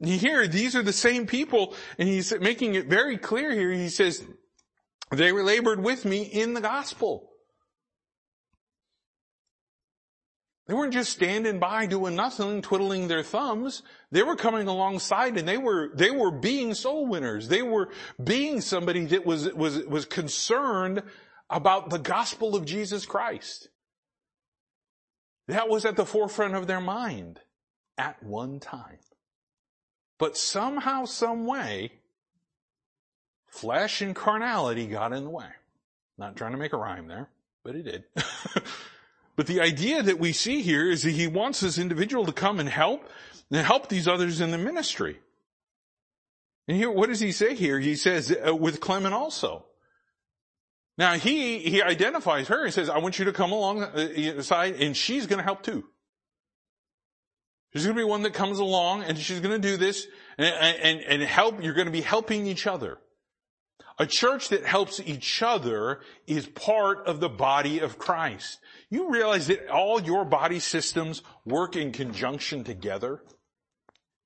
[0.00, 3.72] Here, these are the same people, and he's making it very clear here.
[3.72, 4.24] He says,
[5.10, 7.30] they labored with me in the gospel.
[10.66, 13.82] They weren't just standing by doing nothing, twiddling their thumbs.
[14.10, 17.48] They were coming alongside and they were, they were being soul winners.
[17.48, 17.90] They were
[18.22, 21.02] being somebody that was, was, was concerned
[21.48, 23.68] about the gospel of Jesus Christ.
[25.46, 27.40] That was at the forefront of their mind
[27.96, 28.98] at one time.
[30.18, 31.92] But somehow, some way,
[33.56, 35.48] Flesh and carnality got in the way.
[36.18, 37.30] Not trying to make a rhyme there,
[37.64, 38.04] but it did.
[39.36, 42.58] but the idea that we see here is that he wants this individual to come
[42.58, 43.08] and help
[43.50, 45.20] and help these others in the ministry.
[46.66, 47.78] And here, what does he say here?
[47.78, 49.66] He says, uh, with Clement also.
[50.98, 54.76] Now he, he identifies her and says, I want you to come along uh, side
[54.80, 55.84] and she's going to help too.
[57.72, 60.06] She's going to be one that comes along and she's going to do this
[60.38, 61.62] and, and, and help.
[61.62, 62.96] You're going to be helping each other.
[63.98, 68.58] A church that helps each other is part of the body of Christ.
[68.96, 73.20] You realize that all your body systems work in conjunction together?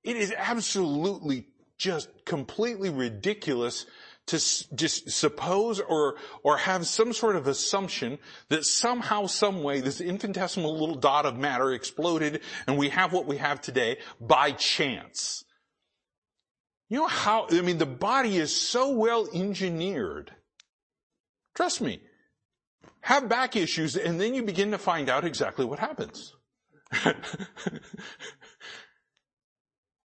[0.04, 3.84] It is absolutely just completely ridiculous
[4.28, 4.36] to
[4.76, 10.78] just suppose or, or have some sort of assumption that somehow, some way, this infinitesimal
[10.78, 15.42] little dot of matter exploded and we have what we have today by chance.
[16.88, 20.30] You know how, I mean, the body is so well engineered.
[21.56, 22.02] Trust me.
[23.02, 26.34] Have back issues, and then you begin to find out exactly what happens.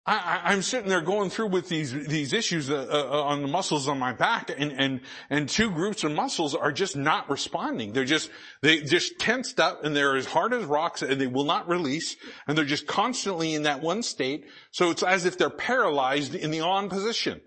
[0.06, 3.88] I, am sitting there going through with these these issues uh, uh, on the muscles
[3.88, 7.94] on my back, and and and two groups of muscles are just not responding.
[7.94, 8.30] They're just
[8.60, 12.16] they just tensed up, and they're as hard as rocks, and they will not release,
[12.46, 14.44] and they're just constantly in that one state.
[14.72, 17.40] So it's as if they're paralyzed in the on position.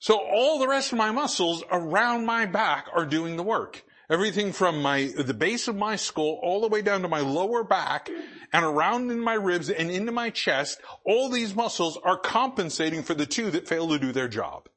[0.00, 3.84] So all the rest of my muscles around my back are doing the work.
[4.08, 7.64] Everything from my, the base of my skull all the way down to my lower
[7.64, 8.08] back
[8.52, 13.14] and around in my ribs and into my chest, all these muscles are compensating for
[13.14, 14.68] the two that fail to do their job.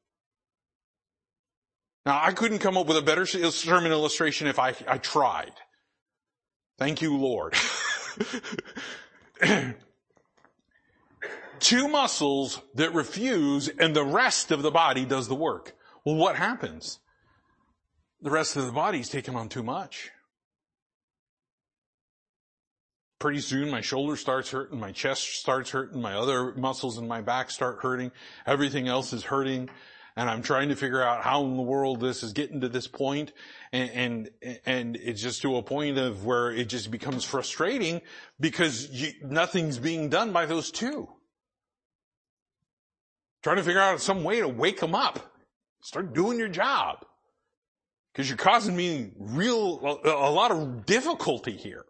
[2.04, 5.52] Now I couldn't come up with a better sermon illustration if I, I tried.
[6.78, 7.54] Thank you, Lord.
[11.60, 15.76] two muscles that refuse and the rest of the body does the work.
[16.04, 16.98] Well, what happens?
[18.22, 20.10] The rest of the body's taking on too much.
[23.18, 27.20] Pretty soon my shoulder starts hurting, my chest starts hurting, my other muscles in my
[27.20, 28.12] back start hurting,
[28.46, 29.68] everything else is hurting,
[30.16, 32.86] and I'm trying to figure out how in the world this is getting to this
[32.86, 33.32] point,
[33.72, 33.90] and,
[34.42, 38.00] and, and it's just to a point of where it just becomes frustrating
[38.38, 41.08] because you, nothing's being done by those two.
[43.42, 45.34] Trying to figure out some way to wake them up.
[45.82, 47.04] Start doing your job.
[48.12, 51.84] Because you're causing me real, a lot of difficulty here.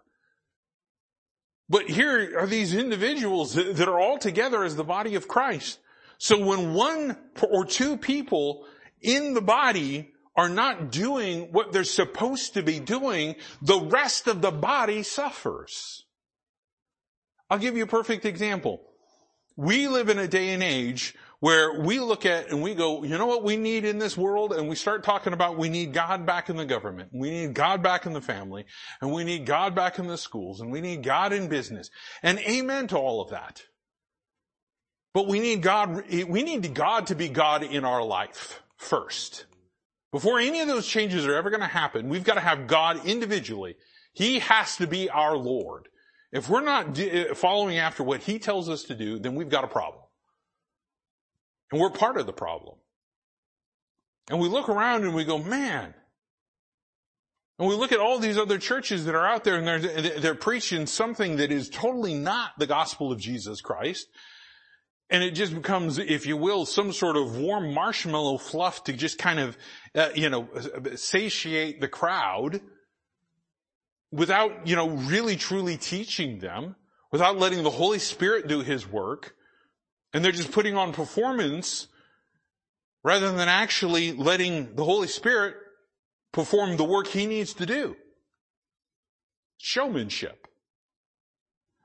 [1.68, 5.78] But here are these individuals that are all together as the body of Christ.
[6.18, 7.16] So when one
[7.48, 8.66] or two people
[9.00, 14.42] in the body are not doing what they're supposed to be doing, the rest of
[14.42, 16.04] the body suffers.
[17.48, 18.80] I'll give you a perfect example.
[19.56, 23.16] We live in a day and age where we look at and we go, you
[23.16, 24.52] know what we need in this world?
[24.52, 27.10] And we start talking about we need God back in the government.
[27.12, 28.66] We need God back in the family.
[29.00, 30.60] And we need God back in the schools.
[30.60, 31.90] And we need God in business.
[32.22, 33.62] And amen to all of that.
[35.14, 39.46] But we need God, we need God to be God in our life first.
[40.12, 43.06] Before any of those changes are ever going to happen, we've got to have God
[43.06, 43.76] individually.
[44.12, 45.88] He has to be our Lord.
[46.32, 49.64] If we're not eh, following after what He tells us to do, then we've got
[49.64, 50.04] a problem.
[51.70, 52.76] And we're part of the problem.
[54.28, 55.94] And we look around and we go, man.
[57.58, 60.34] And we look at all these other churches that are out there and they're, they're
[60.34, 64.06] preaching something that is totally not the gospel of Jesus Christ.
[65.10, 69.18] And it just becomes, if you will, some sort of warm marshmallow fluff to just
[69.18, 69.58] kind of,
[69.94, 70.48] uh, you know,
[70.94, 72.60] satiate the crowd
[74.12, 76.76] without, you know, really truly teaching them,
[77.10, 79.34] without letting the Holy Spirit do His work.
[80.12, 81.88] And they're just putting on performance
[83.02, 85.56] rather than actually letting the Holy Spirit
[86.32, 87.96] perform the work He needs to do.
[89.58, 90.48] Showmanship.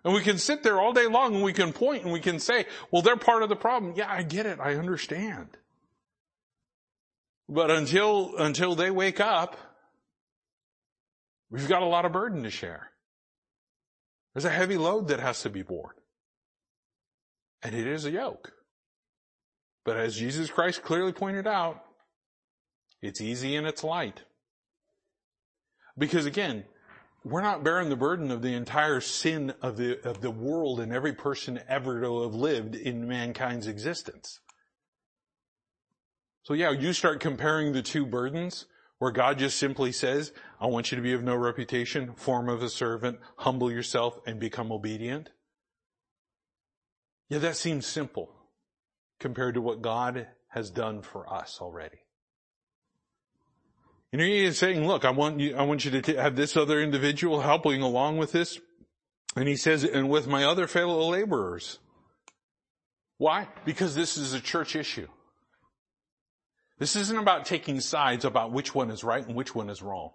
[0.04, 2.40] And we can sit there all day long and we can point and we can
[2.40, 3.94] say, well, they're part of the problem.
[3.96, 4.60] Yeah, I get it.
[4.60, 5.58] I understand.
[7.50, 9.58] But until, until they wake up,
[11.50, 12.92] we've got a lot of burden to share.
[14.34, 15.96] There's a heavy load that has to be borne.
[17.66, 18.52] And it is a yoke.
[19.86, 21.82] But as Jesus Christ clearly pointed out,
[23.02, 24.22] it's easy and it's light.
[25.98, 26.66] Because again,
[27.24, 30.94] we're not bearing the burden of the entire sin of the, of the world and
[30.94, 34.40] every person ever to have lived in mankind's existence.
[36.44, 38.68] So yeah, you start comparing the two burdens
[39.00, 42.62] where God just simply says, I want you to be of no reputation, form of
[42.62, 45.32] a servant, humble yourself and become obedient.
[47.30, 48.30] Yeah, that seems simple
[49.20, 51.98] compared to what God has done for us already.
[54.12, 56.82] You know, he's saying, look, I want you, I want you to have this other
[56.82, 58.60] individual helping along with this.
[59.36, 61.80] And he says, and with my other fellow laborers.
[63.18, 63.48] Why?
[63.66, 65.08] Because this is a church issue.
[66.78, 70.12] This isn't about taking sides about which one is right and which one is wrong.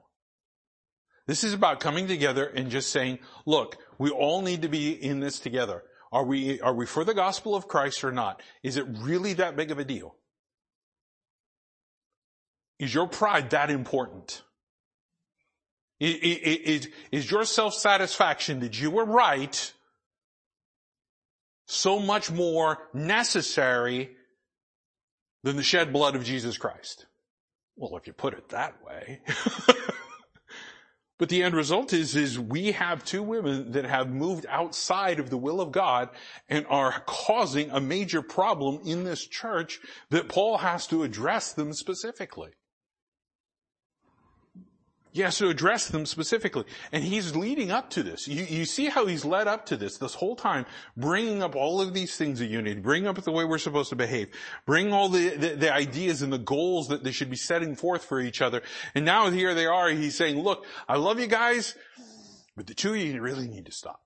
[1.27, 5.21] This is about coming together and just saying, look, we all need to be in
[5.21, 5.83] this together.
[6.13, 8.43] Are we, are we for the gospel of Christ or not?
[8.63, 10.17] Is it really that big of a deal?
[12.79, 14.43] Is your pride that important?
[16.01, 19.73] Is, is your self-satisfaction that you were right
[21.67, 24.11] so much more necessary
[25.45, 27.07] than the shed blood of Jesus Christ?
[27.77, 29.21] Well, if you put it that way.
[31.21, 35.29] But the end result is, is we have two women that have moved outside of
[35.29, 36.09] the will of God
[36.49, 41.75] and are causing a major problem in this church that Paul has to address them
[41.75, 42.53] specifically.
[45.13, 46.65] He has to address them specifically.
[46.93, 48.29] And he's leading up to this.
[48.29, 51.81] You, you, see how he's led up to this this whole time, bringing up all
[51.81, 54.29] of these things of unity, bringing up the way we're supposed to behave,
[54.67, 58.05] bring all the, the, the, ideas and the goals that they should be setting forth
[58.05, 58.63] for each other.
[58.95, 61.75] And now here they are, he's saying, look, I love you guys,
[62.57, 64.01] but the two of you really need to stop.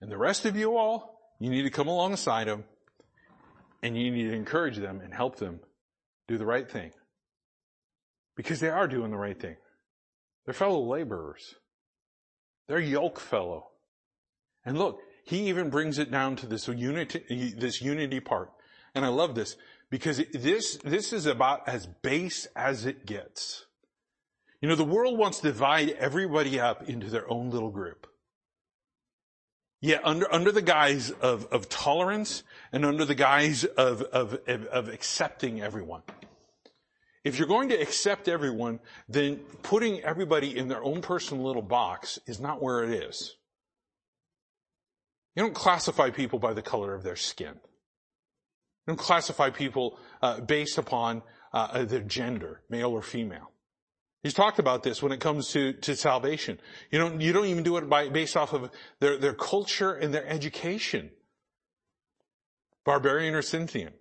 [0.00, 2.64] And the rest of you all, you need to come alongside them
[3.82, 5.60] and you need to encourage them and help them
[6.28, 6.92] do the right thing.
[8.36, 9.56] Because they are doing the right thing.
[10.44, 11.54] They're fellow laborers.
[12.68, 13.68] They're yoke fellow.
[14.64, 18.50] And look, he even brings it down to this unity, this unity part.
[18.94, 19.56] And I love this
[19.90, 23.66] because this, this is about as base as it gets.
[24.60, 28.06] You know, the world wants to divide everybody up into their own little group.
[29.80, 34.88] Yet under, under the guise of, of tolerance and under the guise of, of, of
[34.88, 36.02] accepting everyone.
[37.24, 42.18] If you're going to accept everyone, then putting everybody in their own personal little box
[42.26, 43.36] is not where it is.
[45.36, 47.54] You don't classify people by the color of their skin.
[47.54, 53.52] You don't classify people uh, based upon uh, their gender, male or female.
[54.22, 56.60] He's talked about this when it comes to, to salvation.
[56.90, 58.70] You don't, you don't even do it by, based off of
[59.00, 61.10] their, their culture and their education.
[62.84, 63.92] Barbarian or Scythian.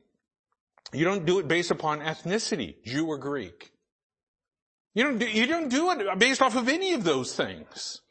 [0.94, 3.72] You don't do it based upon ethnicity, Jew or Greek.
[4.94, 8.02] You don't do, you don't do it based off of any of those things.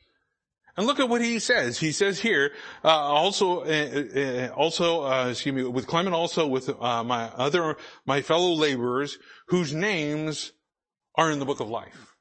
[0.76, 1.78] And look at what he says.
[1.78, 2.53] He says here,
[2.83, 7.76] uh, also, uh, uh, also, uh, excuse me, with Clement, also with uh, my other,
[8.07, 9.18] my fellow laborers,
[9.49, 10.53] whose names
[11.16, 12.14] are in the book of life.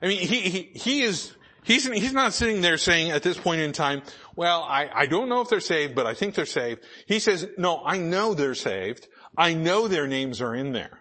[0.00, 1.34] I mean, he, he, he is,
[1.64, 4.02] he's, he's not sitting there saying at this point in time,
[4.34, 6.80] well, I, I don't know if they're saved, but I think they're saved.
[7.06, 9.08] He says, no, I know they're saved.
[9.36, 11.00] I know their names are in there.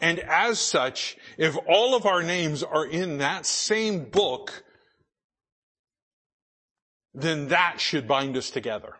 [0.00, 4.64] And as such, if all of our names are in that same book,
[7.14, 8.94] then that should bind us together.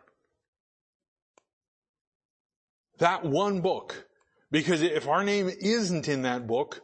[2.98, 4.08] That one book
[4.50, 6.82] because if our name isn't in that book,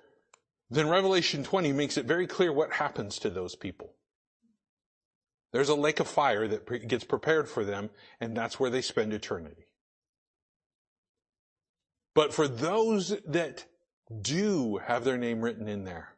[0.71, 3.95] then Revelation 20 makes it very clear what happens to those people.
[5.53, 7.91] There's a lake of fire that gets prepared for them,
[8.21, 9.67] and that's where they spend eternity.
[12.15, 13.65] But for those that
[14.21, 16.15] do have their name written in there,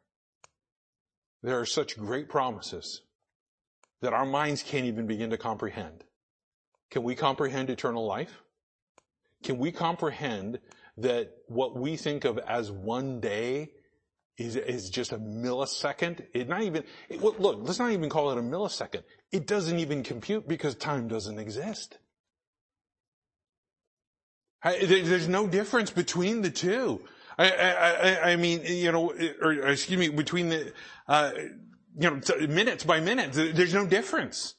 [1.43, 3.01] there are such great promises
[4.01, 6.03] that our minds can't even begin to comprehend.
[6.91, 8.41] Can we comprehend eternal life?
[9.43, 10.59] Can we comprehend
[10.97, 13.71] that what we think of as one day
[14.37, 16.25] is, is just a millisecond.
[16.33, 19.03] It not even, it, look, let's not even call it a millisecond.
[19.31, 21.97] It doesn't even compute because time doesn't exist.
[24.63, 27.01] There's no difference between the two.
[27.37, 30.73] I, I, I mean, you know, or, excuse me, between the,
[31.07, 31.31] uh,
[31.99, 34.55] you know, minutes by minute, there's no difference.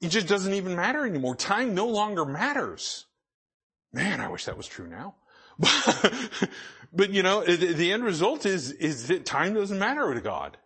[0.00, 1.34] It just doesn't even matter anymore.
[1.34, 3.06] Time no longer matters.
[3.92, 5.16] Man, I wish that was true now.
[6.92, 10.56] but you know, the, the end result is, is that time doesn't matter to God.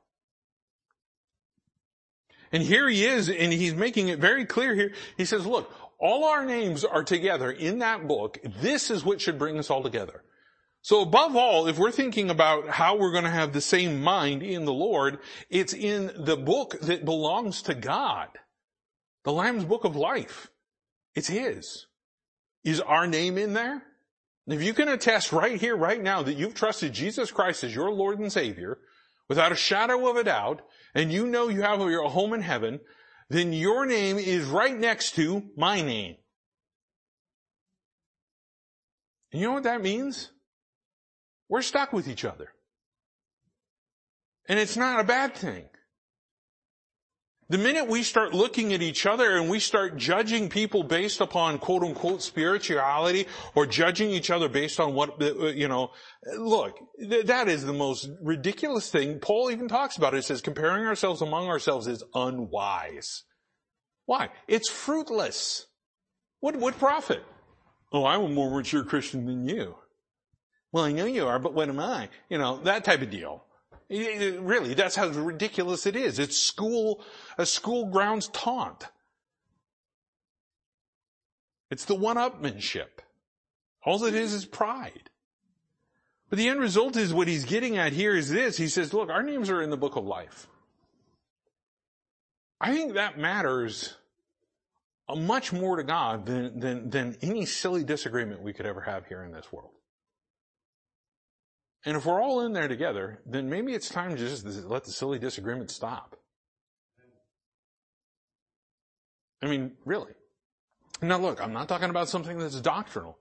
[2.53, 4.93] And here he is, and he's making it very clear here.
[5.17, 8.39] He says, look, all our names are together in that book.
[8.61, 10.23] This is what should bring us all together.
[10.83, 14.43] So above all, if we're thinking about how we're going to have the same mind
[14.43, 15.19] in the Lord,
[15.49, 18.29] it's in the book that belongs to God.
[19.25, 20.51] The Lamb's book of life.
[21.15, 21.87] It's His.
[22.65, 23.83] Is our name in there?
[24.47, 27.91] If you can attest right here, right now that you've trusted Jesus Christ as your
[27.91, 28.79] Lord and Savior,
[29.27, 30.61] without a shadow of a doubt,
[30.95, 32.81] and you know you have your home in heaven,
[33.29, 36.17] then your name is right next to my name.
[39.33, 40.31] And you know what that means?
[41.49, 42.49] We're stuck with each other.
[44.49, 45.65] And it's not a bad thing.
[47.55, 51.61] The minute we start looking at each other and we start judging people based upon
[51.61, 55.93] quote unquote spirituality or judging each other based on what, uh, you know,
[56.37, 56.77] look,
[57.27, 59.21] that is the most ridiculous thing.
[59.21, 60.17] Paul even talks about it.
[60.17, 63.23] He says comparing ourselves among ourselves is unwise.
[64.07, 64.31] Why?
[64.49, 65.67] It's fruitless.
[66.41, 67.23] What, what profit?
[67.93, 69.77] Oh, I'm a more mature Christian than you.
[70.73, 72.09] Well, I know you are, but what am I?
[72.29, 73.45] You know, that type of deal.
[73.95, 76.19] Really, that's how ridiculous it is.
[76.19, 77.05] It's school,
[77.39, 78.89] a school grounds taunt.
[81.71, 83.01] It's the one-upmanship.
[83.85, 85.11] All it is is pride.
[86.31, 88.57] But the end result is what he's getting at here is this.
[88.57, 90.49] He says, look, our names are in the book of life.
[92.61, 93.95] I think that matters
[95.15, 99.23] much more to God than, than, than any silly disagreement we could ever have here
[99.23, 99.74] in this world.
[101.87, 104.91] And if we're all in there together, then maybe it's time to just let the
[104.91, 106.17] silly disagreement stop.
[109.43, 110.13] I mean, really.
[111.03, 113.19] Now look, I'm not talking about something that's doctrinal.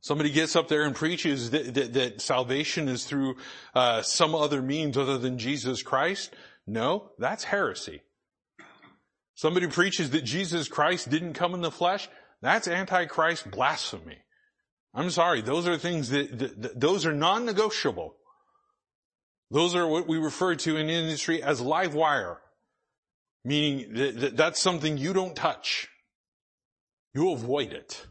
[0.00, 3.36] Somebody gets up there and preaches that, that, that salvation is through
[3.74, 6.34] uh, some other means other than Jesus Christ.
[6.66, 8.02] No, that's heresy.
[9.34, 12.08] Somebody preaches that Jesus Christ didn't come in the flesh.
[12.40, 14.18] That's antichrist blasphemy.
[14.94, 18.14] I'm sorry, those are things that, that, those are non-negotiable.
[19.50, 22.38] Those are what we refer to in industry as live wire,
[23.44, 25.88] meaning that, that that's something you don't touch.
[27.12, 28.06] You avoid it.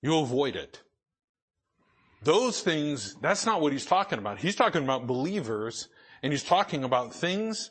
[0.00, 0.82] You avoid it.
[2.22, 4.38] Those things, that's not what he's talking about.
[4.38, 5.88] He's talking about believers
[6.22, 7.70] and he's talking about things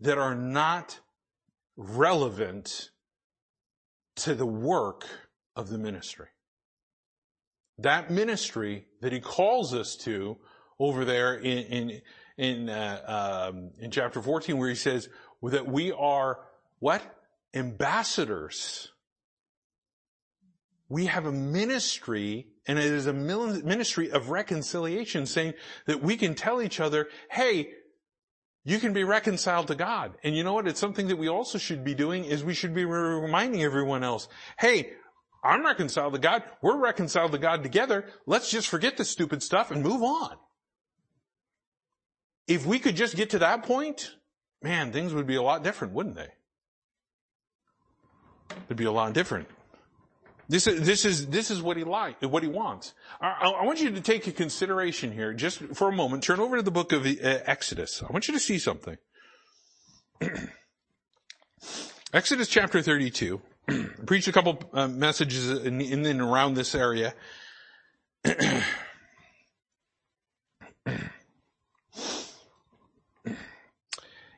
[0.00, 1.00] that are not
[1.76, 2.90] relevant
[4.16, 5.06] to the work
[5.54, 6.28] of the ministry.
[7.80, 10.36] That ministry that he calls us to
[10.78, 12.02] over there in, in,
[12.36, 15.08] in, uh, um, in chapter 14 where he says
[15.42, 16.40] that we are
[16.78, 17.02] what?
[17.54, 18.92] Ambassadors
[20.90, 25.54] we have a ministry and it is a ministry of reconciliation saying
[25.86, 27.70] that we can tell each other, hey,
[28.64, 30.12] you can be reconciled to God.
[30.22, 30.66] And you know what?
[30.66, 34.28] It's something that we also should be doing is we should be reminding everyone else,
[34.58, 34.92] hey,
[35.42, 36.42] I'm reconciled to God.
[36.60, 38.04] We're reconciled to God together.
[38.26, 40.36] Let's just forget the stupid stuff and move on.
[42.46, 44.14] If we could just get to that point,
[44.62, 46.28] man, things would be a lot different, wouldn't they?
[48.66, 49.48] It'd be a lot different.
[50.48, 52.92] This is, this is, this is what he like, what he wants.
[53.20, 56.24] I, I, want you to take a consideration here, just for a moment.
[56.24, 58.02] Turn over to the book of uh, Exodus.
[58.02, 58.96] I want you to see something.
[62.12, 63.40] Exodus chapter 32.
[64.06, 67.14] Preach a couple uh, messages in, in and around this area.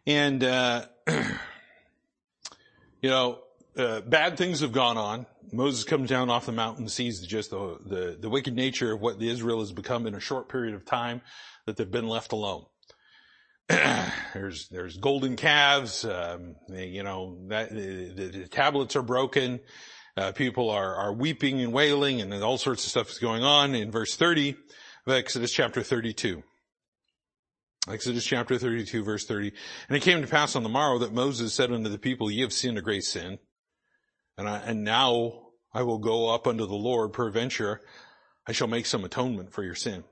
[0.07, 3.39] and, uh, you know,
[3.77, 5.27] uh, bad things have gone on.
[5.53, 9.19] Moses comes down off the mountain, sees just the, the, the wicked nature of what
[9.19, 11.21] the Israel has become in a short period of time
[11.67, 12.65] that they've been left alone.
[14.35, 16.05] there's there's golden calves.
[16.05, 19.61] Um, you know that the, the, tablets are broken.
[20.17, 23.75] Uh, people are are weeping and wailing, and all sorts of stuff is going on.
[23.75, 24.57] In verse 30
[25.07, 26.43] of Exodus chapter 32.
[27.89, 29.53] Exodus chapter 32 verse 30.
[29.89, 32.43] And it came to pass on the morrow that Moses said unto the people, Ye
[32.43, 33.39] have sinned a great sin.
[34.39, 37.81] And, I, and now I will go up unto the Lord, peradventure
[38.47, 40.05] I shall make some atonement for your sin.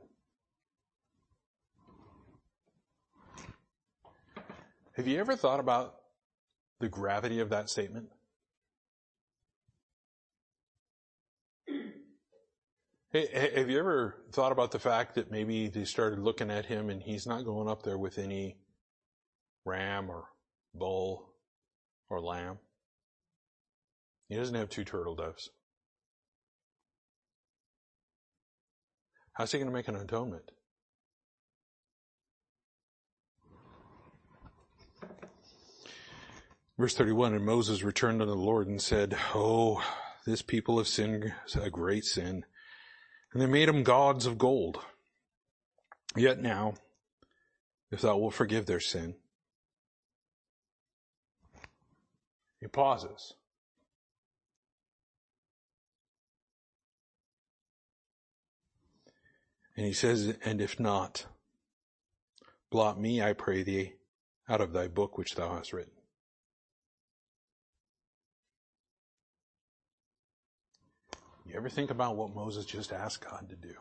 [5.00, 5.94] Have you ever thought about
[6.78, 8.10] the gravity of that statement?
[13.14, 17.00] Have you ever thought about the fact that maybe they started looking at him and
[17.02, 18.58] he's not going up there with any
[19.64, 20.24] ram or
[20.74, 21.32] bull
[22.10, 22.58] or lamb?
[24.28, 25.48] He doesn't have two turtle doves.
[29.32, 30.50] How's he going to make an atonement?
[36.80, 39.84] Verse 31, and Moses returned unto the Lord and said, Oh,
[40.24, 42.46] this people have sinned a great sin,
[43.34, 44.78] and they made them gods of gold.
[46.16, 46.72] Yet now,
[47.90, 49.16] if thou wilt forgive their sin,
[52.60, 53.34] he pauses.
[59.76, 61.26] And he says, and if not,
[62.70, 63.96] blot me, I pray thee,
[64.48, 65.99] out of thy book which thou hast written.
[71.50, 73.74] You ever think about what Moses just asked God to do?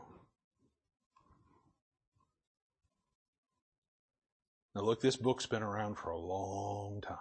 [4.74, 7.18] Now look, this book's been around for a long time.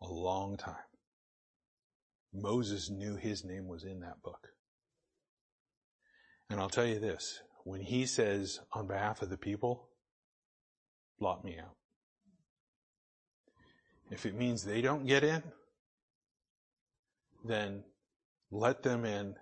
[0.00, 0.76] A long time.
[2.32, 4.48] Moses knew his name was in that book.
[6.48, 9.90] And I'll tell you this, when he says on behalf of the people,
[11.18, 11.76] blot me out.
[14.10, 15.42] If it means they don't get in,
[17.44, 17.82] then
[18.56, 19.36] let them in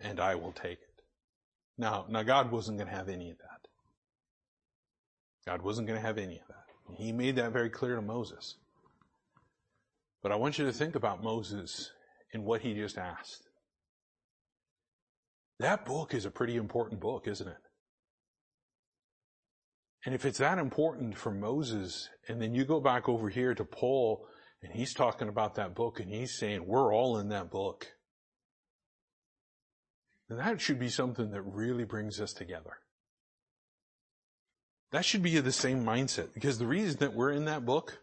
[0.00, 1.02] and I will take it.
[1.76, 3.68] Now, now God wasn't going to have any of that.
[5.46, 6.96] God wasn't going to have any of that.
[6.96, 8.56] He made that very clear to Moses.
[10.22, 11.90] But I want you to think about Moses
[12.32, 13.48] and what he just asked.
[15.60, 17.56] That book is a pretty important book, isn't it?
[20.06, 23.64] And if it's that important for Moses, and then you go back over here to
[23.64, 24.26] Paul,
[24.62, 27.86] and he's talking about that book, and he's saying, we're all in that book.
[30.28, 32.78] That should be something that really brings us together.
[34.92, 37.98] That should be the same mindset because the reason that we're in that book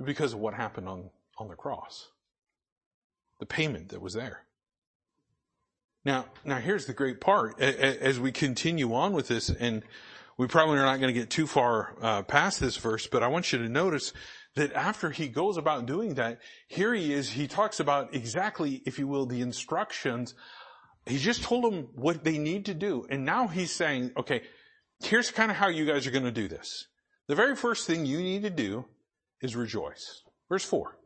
[0.00, 2.08] is because of what happened on, on the cross.
[3.38, 4.42] The payment that was there.
[6.04, 7.60] Now, now here's the great part.
[7.60, 9.82] As we continue on with this, and
[10.38, 13.28] we probably are not going to get too far uh, past this verse, but I
[13.28, 14.12] want you to notice
[14.54, 18.98] that after he goes about doing that, here he is, he talks about exactly, if
[18.98, 20.34] you will, the instructions.
[21.06, 23.06] He just told them what they need to do.
[23.08, 24.42] And now he's saying, okay,
[25.00, 26.88] here's kind of how you guys are going to do this.
[27.28, 28.86] The very first thing you need to do
[29.40, 30.22] is rejoice.
[30.48, 30.98] Verse four.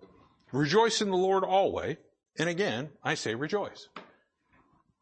[0.52, 1.96] Rejoice in the Lord always.
[2.38, 3.88] And again, I say rejoice.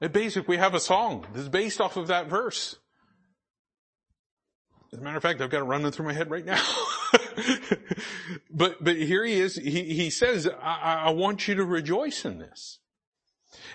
[0.01, 2.77] At basic, we have a song that's based off of that verse.
[4.93, 6.63] As a matter of fact, I've got it running through my head right now.
[8.51, 9.57] but, but here he is.
[9.57, 12.79] He, he says, I, I want you to rejoice in this.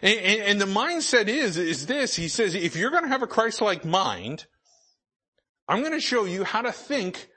[0.02, 2.16] And, and, and, the mindset is, is this.
[2.16, 4.46] He says, if you're going to have a Christ-like mind,
[5.68, 7.28] I'm going to show you how to think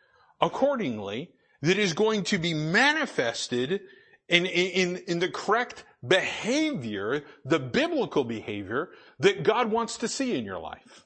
[0.41, 1.31] accordingly
[1.63, 3.81] that is going to be manifested
[4.29, 10.45] in, in, in the correct behavior, the biblical behavior that God wants to see in
[10.45, 11.05] your life.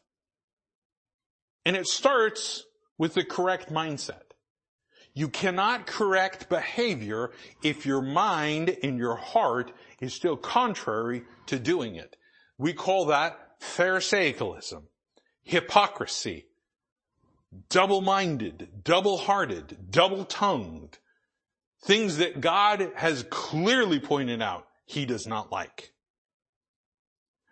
[1.64, 2.64] And it starts
[2.98, 4.22] with the correct mindset.
[5.14, 11.96] You cannot correct behavior if your mind and your heart is still contrary to doing
[11.96, 12.16] it.
[12.58, 14.84] We call that Pharisaicalism,
[15.42, 16.46] hypocrisy,
[17.68, 20.98] double-minded, double-hearted, double-tongued.
[21.84, 25.92] Things that God has clearly pointed out he does not like.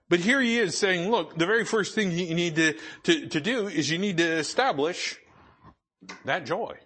[0.08, 2.74] But here he is saying, look, the very first thing you need to,
[3.04, 5.18] to, to do is you need to establish
[6.24, 6.76] that joy.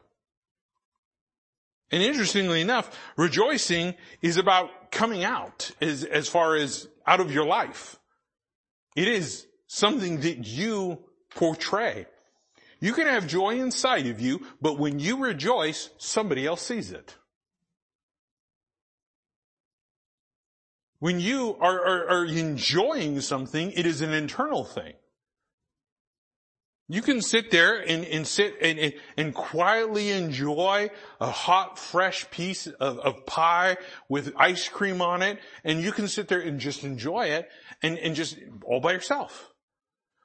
[1.91, 7.47] And interestingly enough, rejoicing is about coming out as, as far as out of your
[7.47, 7.97] life.
[8.95, 11.03] It is something that you
[11.35, 12.07] portray.
[12.79, 17.17] You can have joy inside of you, but when you rejoice, somebody else sees it.
[20.99, 24.93] When you are, are, are enjoying something, it is an internal thing.
[26.93, 30.91] You can sit there and, and sit and, and, and, quietly enjoy
[31.23, 33.79] a hot, fresh piece of, of, pie
[34.11, 37.49] with ice cream on it, and you can sit there and just enjoy it
[37.83, 38.37] and, and just
[38.67, 39.49] all by yourself.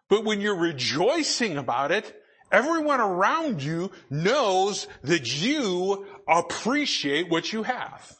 [0.09, 2.13] But when you're rejoicing about it,
[2.51, 8.13] everyone around you knows that you appreciate what you have.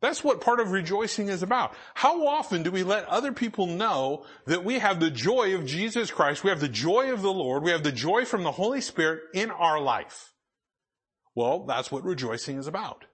[0.00, 1.74] That's what part of rejoicing is about.
[1.94, 6.10] How often do we let other people know that we have the joy of Jesus
[6.10, 8.80] Christ, we have the joy of the Lord, we have the joy from the Holy
[8.80, 10.32] Spirit in our life?
[11.34, 13.06] Well, that's what rejoicing is about.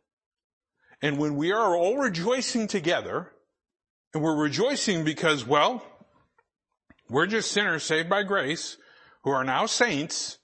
[1.01, 3.33] And when we are all rejoicing together,
[4.13, 5.85] and we're rejoicing because, well,
[7.11, 8.77] we're just sinners saved by grace
[9.23, 10.39] who are now saints,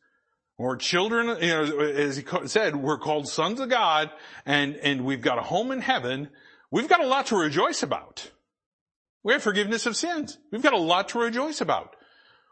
[0.61, 4.11] or children, you know, as he said, we're called sons of God
[4.45, 6.29] and, and we've got a home in heaven.
[6.71, 8.31] We've got a lot to rejoice about.
[9.23, 10.37] We have forgiveness of sins.
[10.53, 11.97] We've got a lot to rejoice about.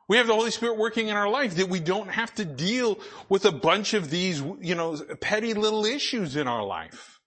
[0.08, 2.98] We have the Holy Spirit working in our life that we don't have to deal
[3.28, 7.20] with a bunch of these, you know, petty little issues in our life.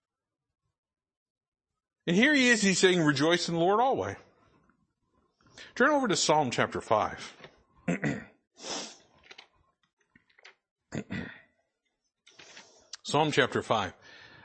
[2.07, 4.15] And here he is, he's saying, rejoice in the Lord always.
[5.75, 7.37] Turn over to Psalm chapter 5.
[13.03, 13.93] Psalm chapter 5.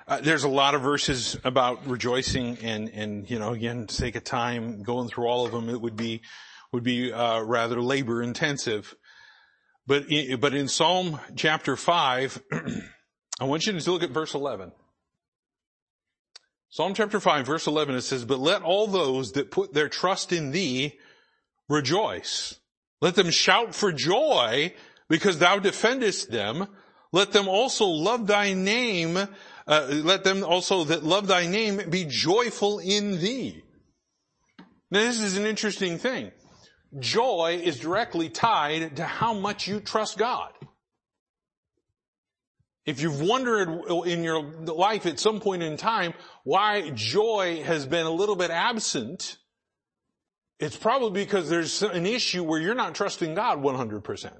[0.09, 4.23] Uh, there's a lot of verses about rejoicing and, and, you know, again, sake of
[4.23, 6.23] time, going through all of them, it would be,
[6.73, 8.95] would be, uh, rather labor intensive.
[9.87, 12.43] But, in, but in Psalm chapter 5,
[13.41, 14.73] I want you to look at verse 11.
[16.69, 20.33] Psalm chapter 5 verse 11 it says, But let all those that put their trust
[20.33, 20.99] in thee
[21.69, 22.61] rejoice.
[23.01, 24.73] Let them shout for joy
[25.09, 26.67] because thou defendest them.
[27.13, 32.05] Let them also love thy name, uh, let them also that love thy name be
[32.05, 33.63] joyful in thee.
[34.91, 36.33] Now this is an interesting thing.
[36.99, 40.53] Joy is directly tied to how much you trust God.
[42.85, 43.69] If you've wondered
[44.07, 48.51] in your life at some point in time why joy has been a little bit
[48.51, 49.39] absent,
[50.61, 54.33] it's probably because there's an issue where you're not trusting God 100%.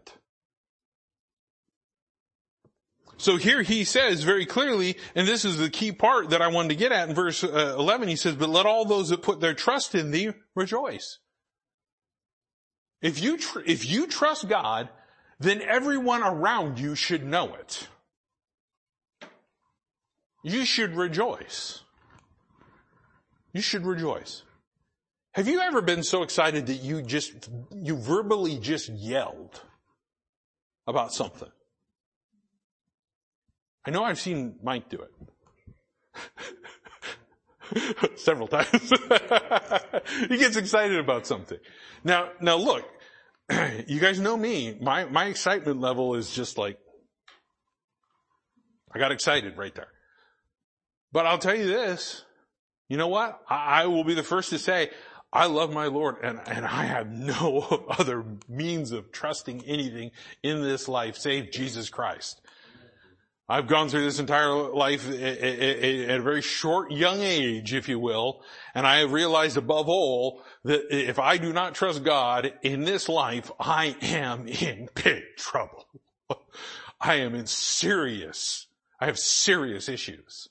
[3.19, 6.69] So here he says very clearly, and this is the key part that I wanted
[6.69, 9.41] to get at in verse uh, 11, he says, but let all those that put
[9.41, 11.19] their trust in thee rejoice.
[13.01, 14.91] If you, tr- if you trust God,
[15.39, 17.89] then everyone around you should know it.
[20.43, 21.83] You should rejoice.
[23.53, 24.43] you should rejoice.
[25.33, 29.63] Have you ever been so excited that you just, you verbally just yelled
[30.87, 31.51] about something?
[33.87, 35.13] I know I've seen Mike do it.
[38.19, 38.69] Several times.
[40.29, 41.59] he gets excited about something.
[42.03, 42.85] Now, now look,
[43.87, 44.77] you guys know me.
[44.81, 46.79] My, my excitement level is just like,
[48.93, 49.89] I got excited right there.
[51.13, 52.25] But I'll tell you this,
[52.89, 53.41] you know what?
[53.49, 54.91] I, I will be the first to say,
[55.33, 60.11] I love my Lord and, and I have no other means of trusting anything
[60.43, 62.41] in this life save Jesus Christ.
[63.49, 68.43] I've gone through this entire life at a very short, young age, if you will,
[68.75, 73.09] and I have realized above all that if I do not trust God in this
[73.09, 75.87] life, I am in big trouble.
[77.01, 78.67] I am in serious,
[79.01, 80.49] I have serious issues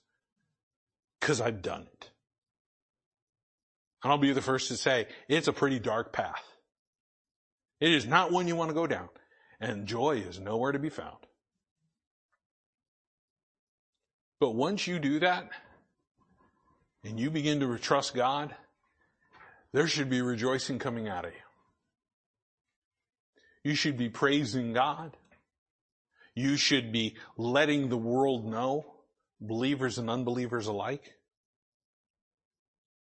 [1.19, 2.11] because I've done it.
[4.03, 6.43] And I'll be the first to say it's a pretty dark path.
[7.81, 9.09] It is not one you want to go down
[9.59, 11.17] and joy is nowhere to be found.
[14.39, 15.49] But once you do that
[17.03, 18.53] and you begin to trust God,
[19.71, 21.39] there should be rejoicing coming out of you.
[23.63, 25.17] You should be praising God.
[26.35, 28.85] You should be letting the world know,
[29.39, 31.13] believers and unbelievers alike.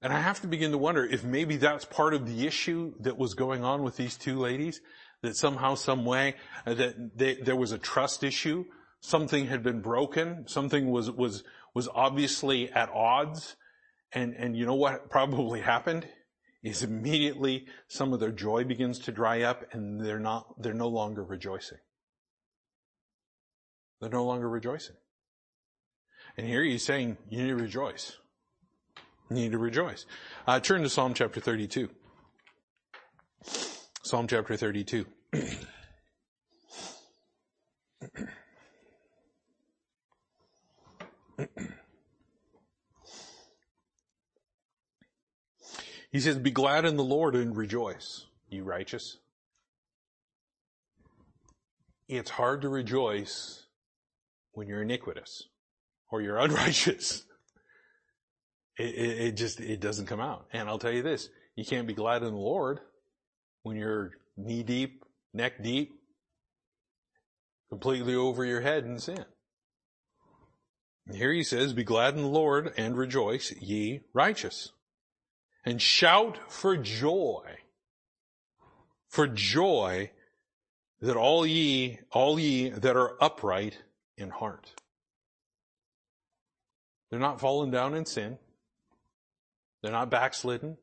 [0.01, 3.17] And I have to begin to wonder if maybe that's part of the issue that
[3.17, 4.81] was going on with these two ladies,
[5.21, 8.65] that somehow, some way, that they, there was a trust issue
[9.05, 11.43] something had been broken, something was, was,
[11.73, 13.55] was obviously at odds.
[14.11, 16.07] And, and you know what probably happened?
[16.63, 20.87] Is immediately some of their joy begins to dry up and they're not, they're no
[20.87, 21.77] longer rejoicing.
[24.01, 24.95] They're no longer rejoicing.
[26.37, 28.17] And here he's saying, you need to rejoice.
[29.29, 30.07] You need to rejoice.
[30.47, 31.89] Uh, turn to Psalm chapter 32.
[34.03, 35.05] Psalm chapter 32.
[46.11, 49.17] he says, Be glad in the Lord and rejoice, you righteous.
[52.07, 53.65] It's hard to rejoice
[54.51, 55.43] when you're iniquitous
[56.11, 57.25] or you're unrighteous.
[58.77, 60.47] It, it, it, just, it doesn't come out.
[60.53, 62.79] And I'll tell you this, you can't be glad in the Lord
[63.63, 65.93] when you're knee deep, neck deep,
[67.69, 69.25] completely over your head in sin.
[71.11, 74.71] Here he says, be glad in the Lord and rejoice, ye righteous.
[75.63, 77.57] And shout for joy,
[79.07, 80.11] for joy
[81.01, 83.77] that all ye, all ye that are upright
[84.17, 84.71] in heart.
[87.09, 88.37] They're not fallen down in sin.
[89.81, 90.77] They're not backslidden.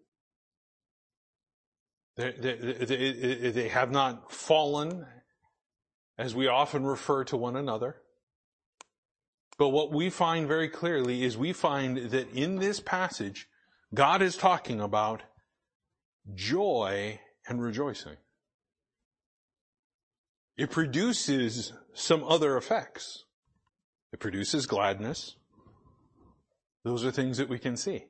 [2.17, 5.07] They, they, they, they, have not fallen
[6.19, 8.02] as we often refer to one another.
[9.63, 13.47] But what we find very clearly is we find that in this passage,
[13.95, 15.23] God is talking about
[16.35, 18.17] joy and rejoicing.
[20.57, 23.23] It produces some other effects.
[24.13, 25.37] It produces gladness.
[26.83, 28.07] Those are things that we can see.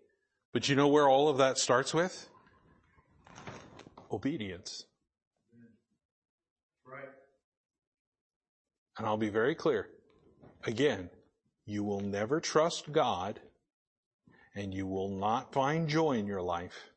[0.55, 2.31] But you know where all of that starts with?
[4.11, 4.87] Obedience.
[6.87, 7.11] Right.
[8.97, 9.91] And I'll be very clear.
[10.65, 11.11] Again,
[11.65, 13.41] you will never trust God
[14.55, 16.91] and you will not find joy in your life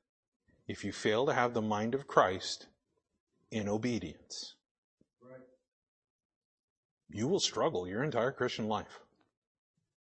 [0.68, 2.68] if you fail to have the mind of Christ
[3.52, 4.56] in obedience.
[5.22, 5.40] Right.
[7.10, 9.00] You will struggle your entire Christian life.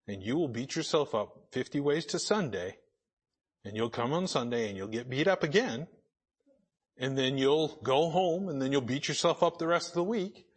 [0.07, 2.77] And you will beat yourself up 50 ways to Sunday,
[3.63, 5.87] and you'll come on Sunday and you'll get beat up again,
[6.97, 10.03] and then you'll go home and then you'll beat yourself up the rest of the
[10.03, 10.47] week,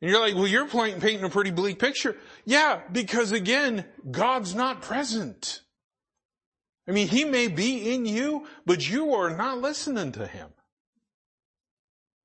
[0.00, 2.16] and you're like, well, you're painting a pretty bleak picture.
[2.44, 5.60] Yeah, because again, God's not present.
[6.88, 10.48] I mean, He may be in you, but you are not listening to Him.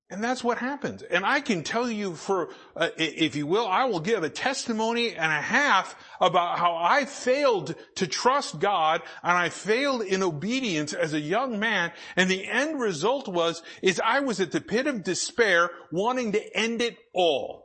[0.10, 1.02] And that's what happens.
[1.02, 5.10] And I can tell you for, uh, if you will, I will give a testimony
[5.16, 10.94] and a half about how I failed to trust God and I failed in obedience
[10.94, 11.92] as a young man.
[12.16, 16.56] And the end result was, is I was at the pit of despair wanting to
[16.58, 17.65] end it all.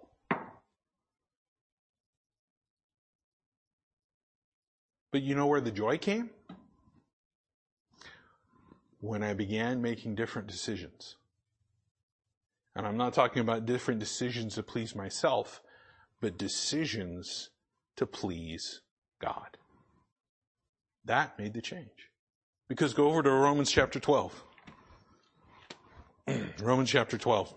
[5.13, 6.31] But you know where the joy came?
[9.01, 11.17] When I began making different decisions.
[12.77, 15.61] And I'm not talking about different decisions to please myself,
[16.21, 17.51] but decisions
[17.97, 18.83] to please
[19.21, 19.57] God.
[21.05, 22.11] That made the change.
[22.69, 24.45] Because go over to Romans chapter 12.
[26.63, 27.53] Romans chapter 12.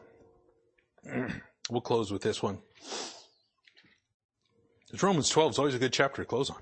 [1.70, 2.58] we'll close with this one.
[4.92, 6.58] It's Romans 12 is always a good chapter to close on.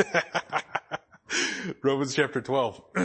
[1.82, 2.82] Romans chapter 12.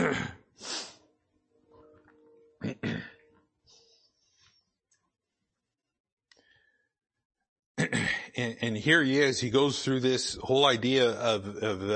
[8.36, 9.40] and, and, here he is.
[9.40, 11.94] He goes through this whole idea of of, uh,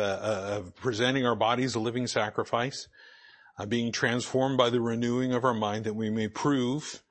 [0.58, 2.88] of presenting our bodies a living sacrifice,
[3.58, 7.02] uh, being transformed by the renewing of our mind, that we may prove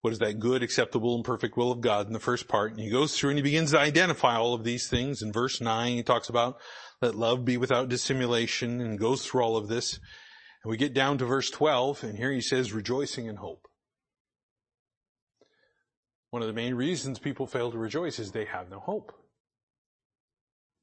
[0.00, 2.72] what is that good, acceptable, and perfect will of God in the first part.
[2.72, 5.22] And he goes through and he begins to identify all of these things.
[5.22, 6.58] In verse nine, he talks about
[7.00, 9.94] let love be without dissimulation, and goes through all of this.
[10.62, 13.68] And we get down to verse twelve, and here he says, rejoicing in hope.
[16.30, 19.12] One of the main reasons people fail to rejoice is they have no hope.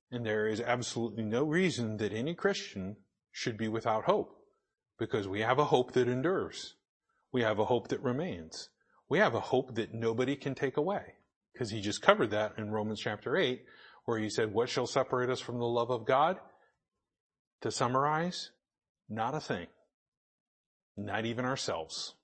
[0.09, 2.97] And there is absolutely no reason that any Christian
[3.31, 4.35] should be without hope
[4.99, 6.75] because we have a hope that endures.
[7.33, 8.69] We have a hope that remains.
[9.09, 11.15] We have a hope that nobody can take away
[11.53, 13.61] because he just covered that in Romans chapter 8
[14.05, 16.37] where he said, what shall separate us from the love of God?
[17.61, 18.51] To summarize,
[19.09, 19.67] not a thing.
[20.97, 22.15] Not even ourselves.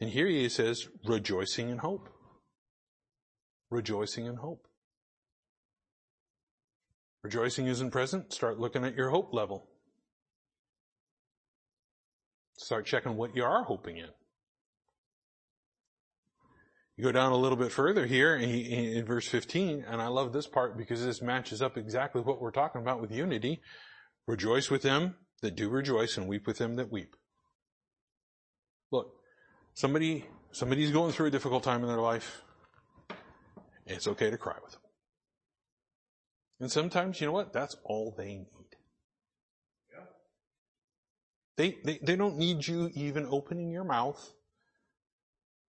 [0.00, 2.08] And here he says, rejoicing in hope.
[3.70, 4.66] Rejoicing in hope.
[7.22, 8.32] Rejoicing isn't present.
[8.32, 9.68] Start looking at your hope level.
[12.56, 14.08] Start checking what you are hoping in.
[17.00, 20.46] You go down a little bit further here in verse 15, and I love this
[20.46, 23.62] part because this matches up exactly what we're talking about with unity.
[24.26, 27.16] Rejoice with them that do rejoice and weep with them that weep.
[28.90, 29.14] Look,
[29.72, 32.42] Somebody, somebody's going through a difficult time in their life.
[33.86, 34.82] It's okay to cry with them.
[36.60, 37.54] And sometimes, you know what?
[37.54, 38.46] That's all they need.
[41.56, 44.34] They, they, they don't need you even opening your mouth.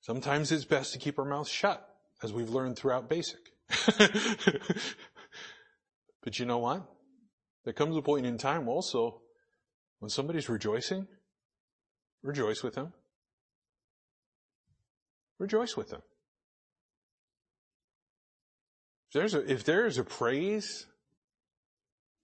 [0.00, 1.86] Sometimes it's best to keep our mouth shut,
[2.22, 3.40] as we've learned throughout basic.
[6.22, 6.82] but you know what?
[7.64, 9.20] There comes a point in time also
[9.98, 11.06] when somebody's rejoicing,
[12.22, 12.92] rejoice with them.
[15.38, 16.02] Rejoice with them.
[19.08, 20.86] If there's a, if there is a praise,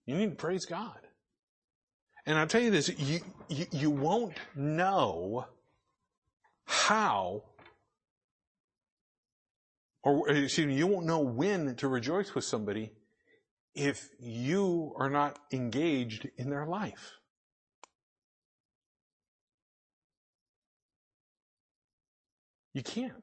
[0.05, 0.99] you need to praise God.
[2.25, 5.45] And I'll tell you this, you, you, you won't know
[6.65, 7.43] how
[10.05, 12.93] or eh, excuse me, you won't know when to rejoice with somebody
[13.73, 17.13] if you are not engaged in their life.
[22.73, 23.13] You can't.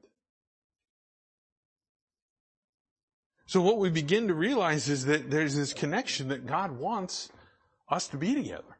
[3.45, 7.29] So what we begin to realize is that there's this connection that God wants
[7.89, 8.77] us to be together.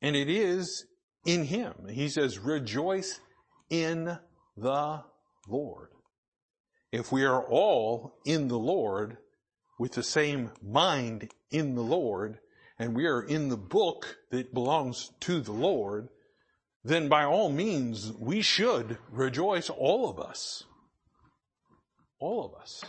[0.00, 0.86] And it is
[1.26, 1.74] in Him.
[1.90, 3.20] He says, rejoice
[3.68, 4.18] in
[4.56, 5.02] the
[5.48, 5.88] Lord.
[6.92, 9.18] If we are all in the Lord
[9.78, 12.38] with the same mind in the Lord,
[12.78, 16.08] and we are in the book that belongs to the Lord,
[16.84, 20.64] then by all means, we should rejoice, all of us.
[22.20, 22.84] All of us.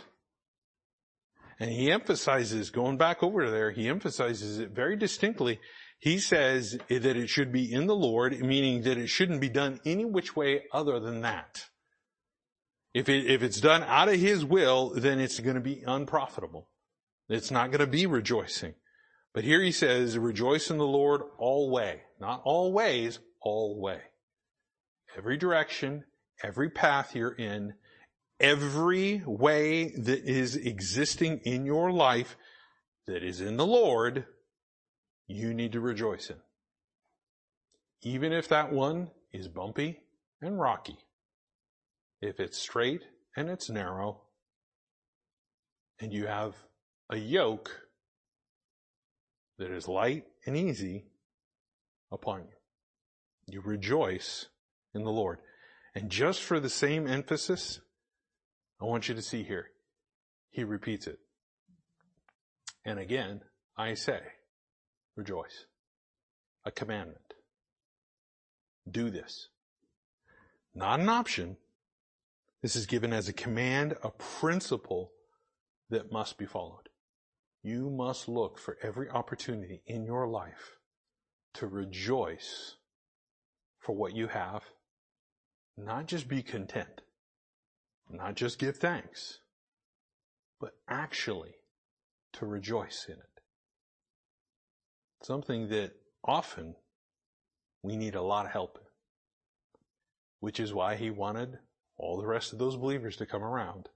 [1.58, 5.60] And he emphasizes, going back over there, he emphasizes it very distinctly.
[5.98, 9.80] He says that it should be in the Lord, meaning that it shouldn't be done
[9.84, 11.66] any which way other than that.
[12.92, 16.68] If it, if it's done out of his will, then it's going to be unprofitable.
[17.28, 18.74] It's not going to be rejoicing.
[19.32, 22.02] But here he says, rejoice in the Lord all way.
[22.20, 24.00] Not always, all way.
[25.16, 26.04] Every direction,
[26.42, 27.74] every path you're in,
[28.40, 32.36] every way that is existing in your life
[33.06, 34.26] that is in the Lord,
[35.28, 36.36] you need to rejoice in.
[38.02, 40.00] Even if that one is bumpy
[40.40, 40.98] and rocky.
[42.20, 43.02] If it's straight
[43.36, 44.22] and it's narrow,
[46.00, 46.54] and you have
[47.10, 47.70] a yoke
[49.58, 51.04] that is light and easy
[52.10, 52.54] upon you.
[53.46, 54.46] You rejoice
[54.94, 55.38] in the Lord.
[55.94, 57.80] And just for the same emphasis,
[58.80, 59.66] I want you to see here.
[60.50, 61.18] He repeats it.
[62.84, 63.42] And again,
[63.76, 64.20] I say,
[65.16, 65.66] rejoice.
[66.64, 67.34] A commandment.
[68.90, 69.48] Do this.
[70.74, 71.56] Not an option.
[72.62, 75.12] This is given as a command, a principle
[75.88, 76.88] that must be followed.
[77.62, 80.76] You must look for every opportunity in your life
[81.54, 82.76] to rejoice
[83.78, 84.62] for what you have.
[85.76, 87.02] Not just be content.
[88.10, 89.40] Not just give thanks.
[90.60, 91.54] But actually
[92.34, 93.42] to rejoice in it.
[95.22, 95.92] something that
[96.24, 96.74] often
[97.82, 98.86] we need a lot of help in,
[100.40, 101.58] which is why he wanted
[102.00, 103.88] all the rest of those believers to come around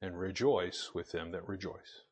[0.00, 2.02] and rejoice with them that rejoice.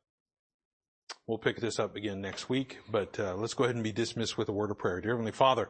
[1.26, 4.38] We'll pick this up again next week, but uh, let's go ahead and be dismissed
[4.38, 5.00] with a word of prayer.
[5.00, 5.68] Dear Heavenly Father,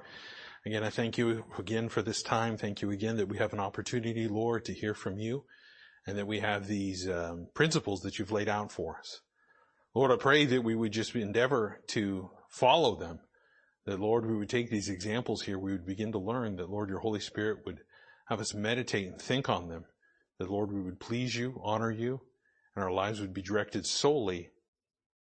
[0.65, 2.57] again, I thank you again for this time.
[2.57, 5.45] Thank you again that we have an opportunity, Lord, to hear from you
[6.07, 9.21] and that we have these um, principles that you've laid out for us.
[9.95, 13.21] Lord, I pray that we would just endeavor to follow them.
[13.87, 15.59] That Lord, we would take these examples here.
[15.59, 17.81] We would begin to learn that Lord, your Holy Spirit would
[18.27, 19.85] have us meditate and think on them.
[20.39, 22.21] That Lord, we would please you, honor you,
[22.75, 24.51] and our lives would be directed solely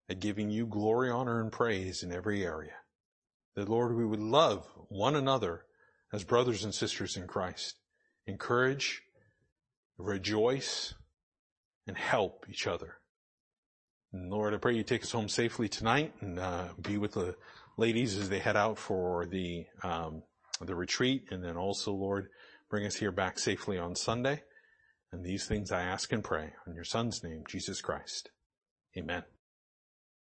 [0.10, 2.74] at giving you glory, honor, and praise in every area.
[3.56, 5.66] That Lord, we would love one another
[6.14, 7.76] as brothers and sisters in Christ.
[8.28, 9.02] Encourage,
[9.98, 10.94] rejoice,
[11.88, 12.96] and help each other.
[14.14, 17.36] And Lord, I pray you take us home safely tonight and uh, be with the
[17.78, 20.24] ladies as they head out for the um,
[20.60, 22.30] the retreat, and then also, Lord,
[22.72, 24.42] bring us here back safely on Sunday.
[25.12, 28.32] And these things I ask and pray in your Son's name, Jesus Christ.
[28.98, 29.24] Amen.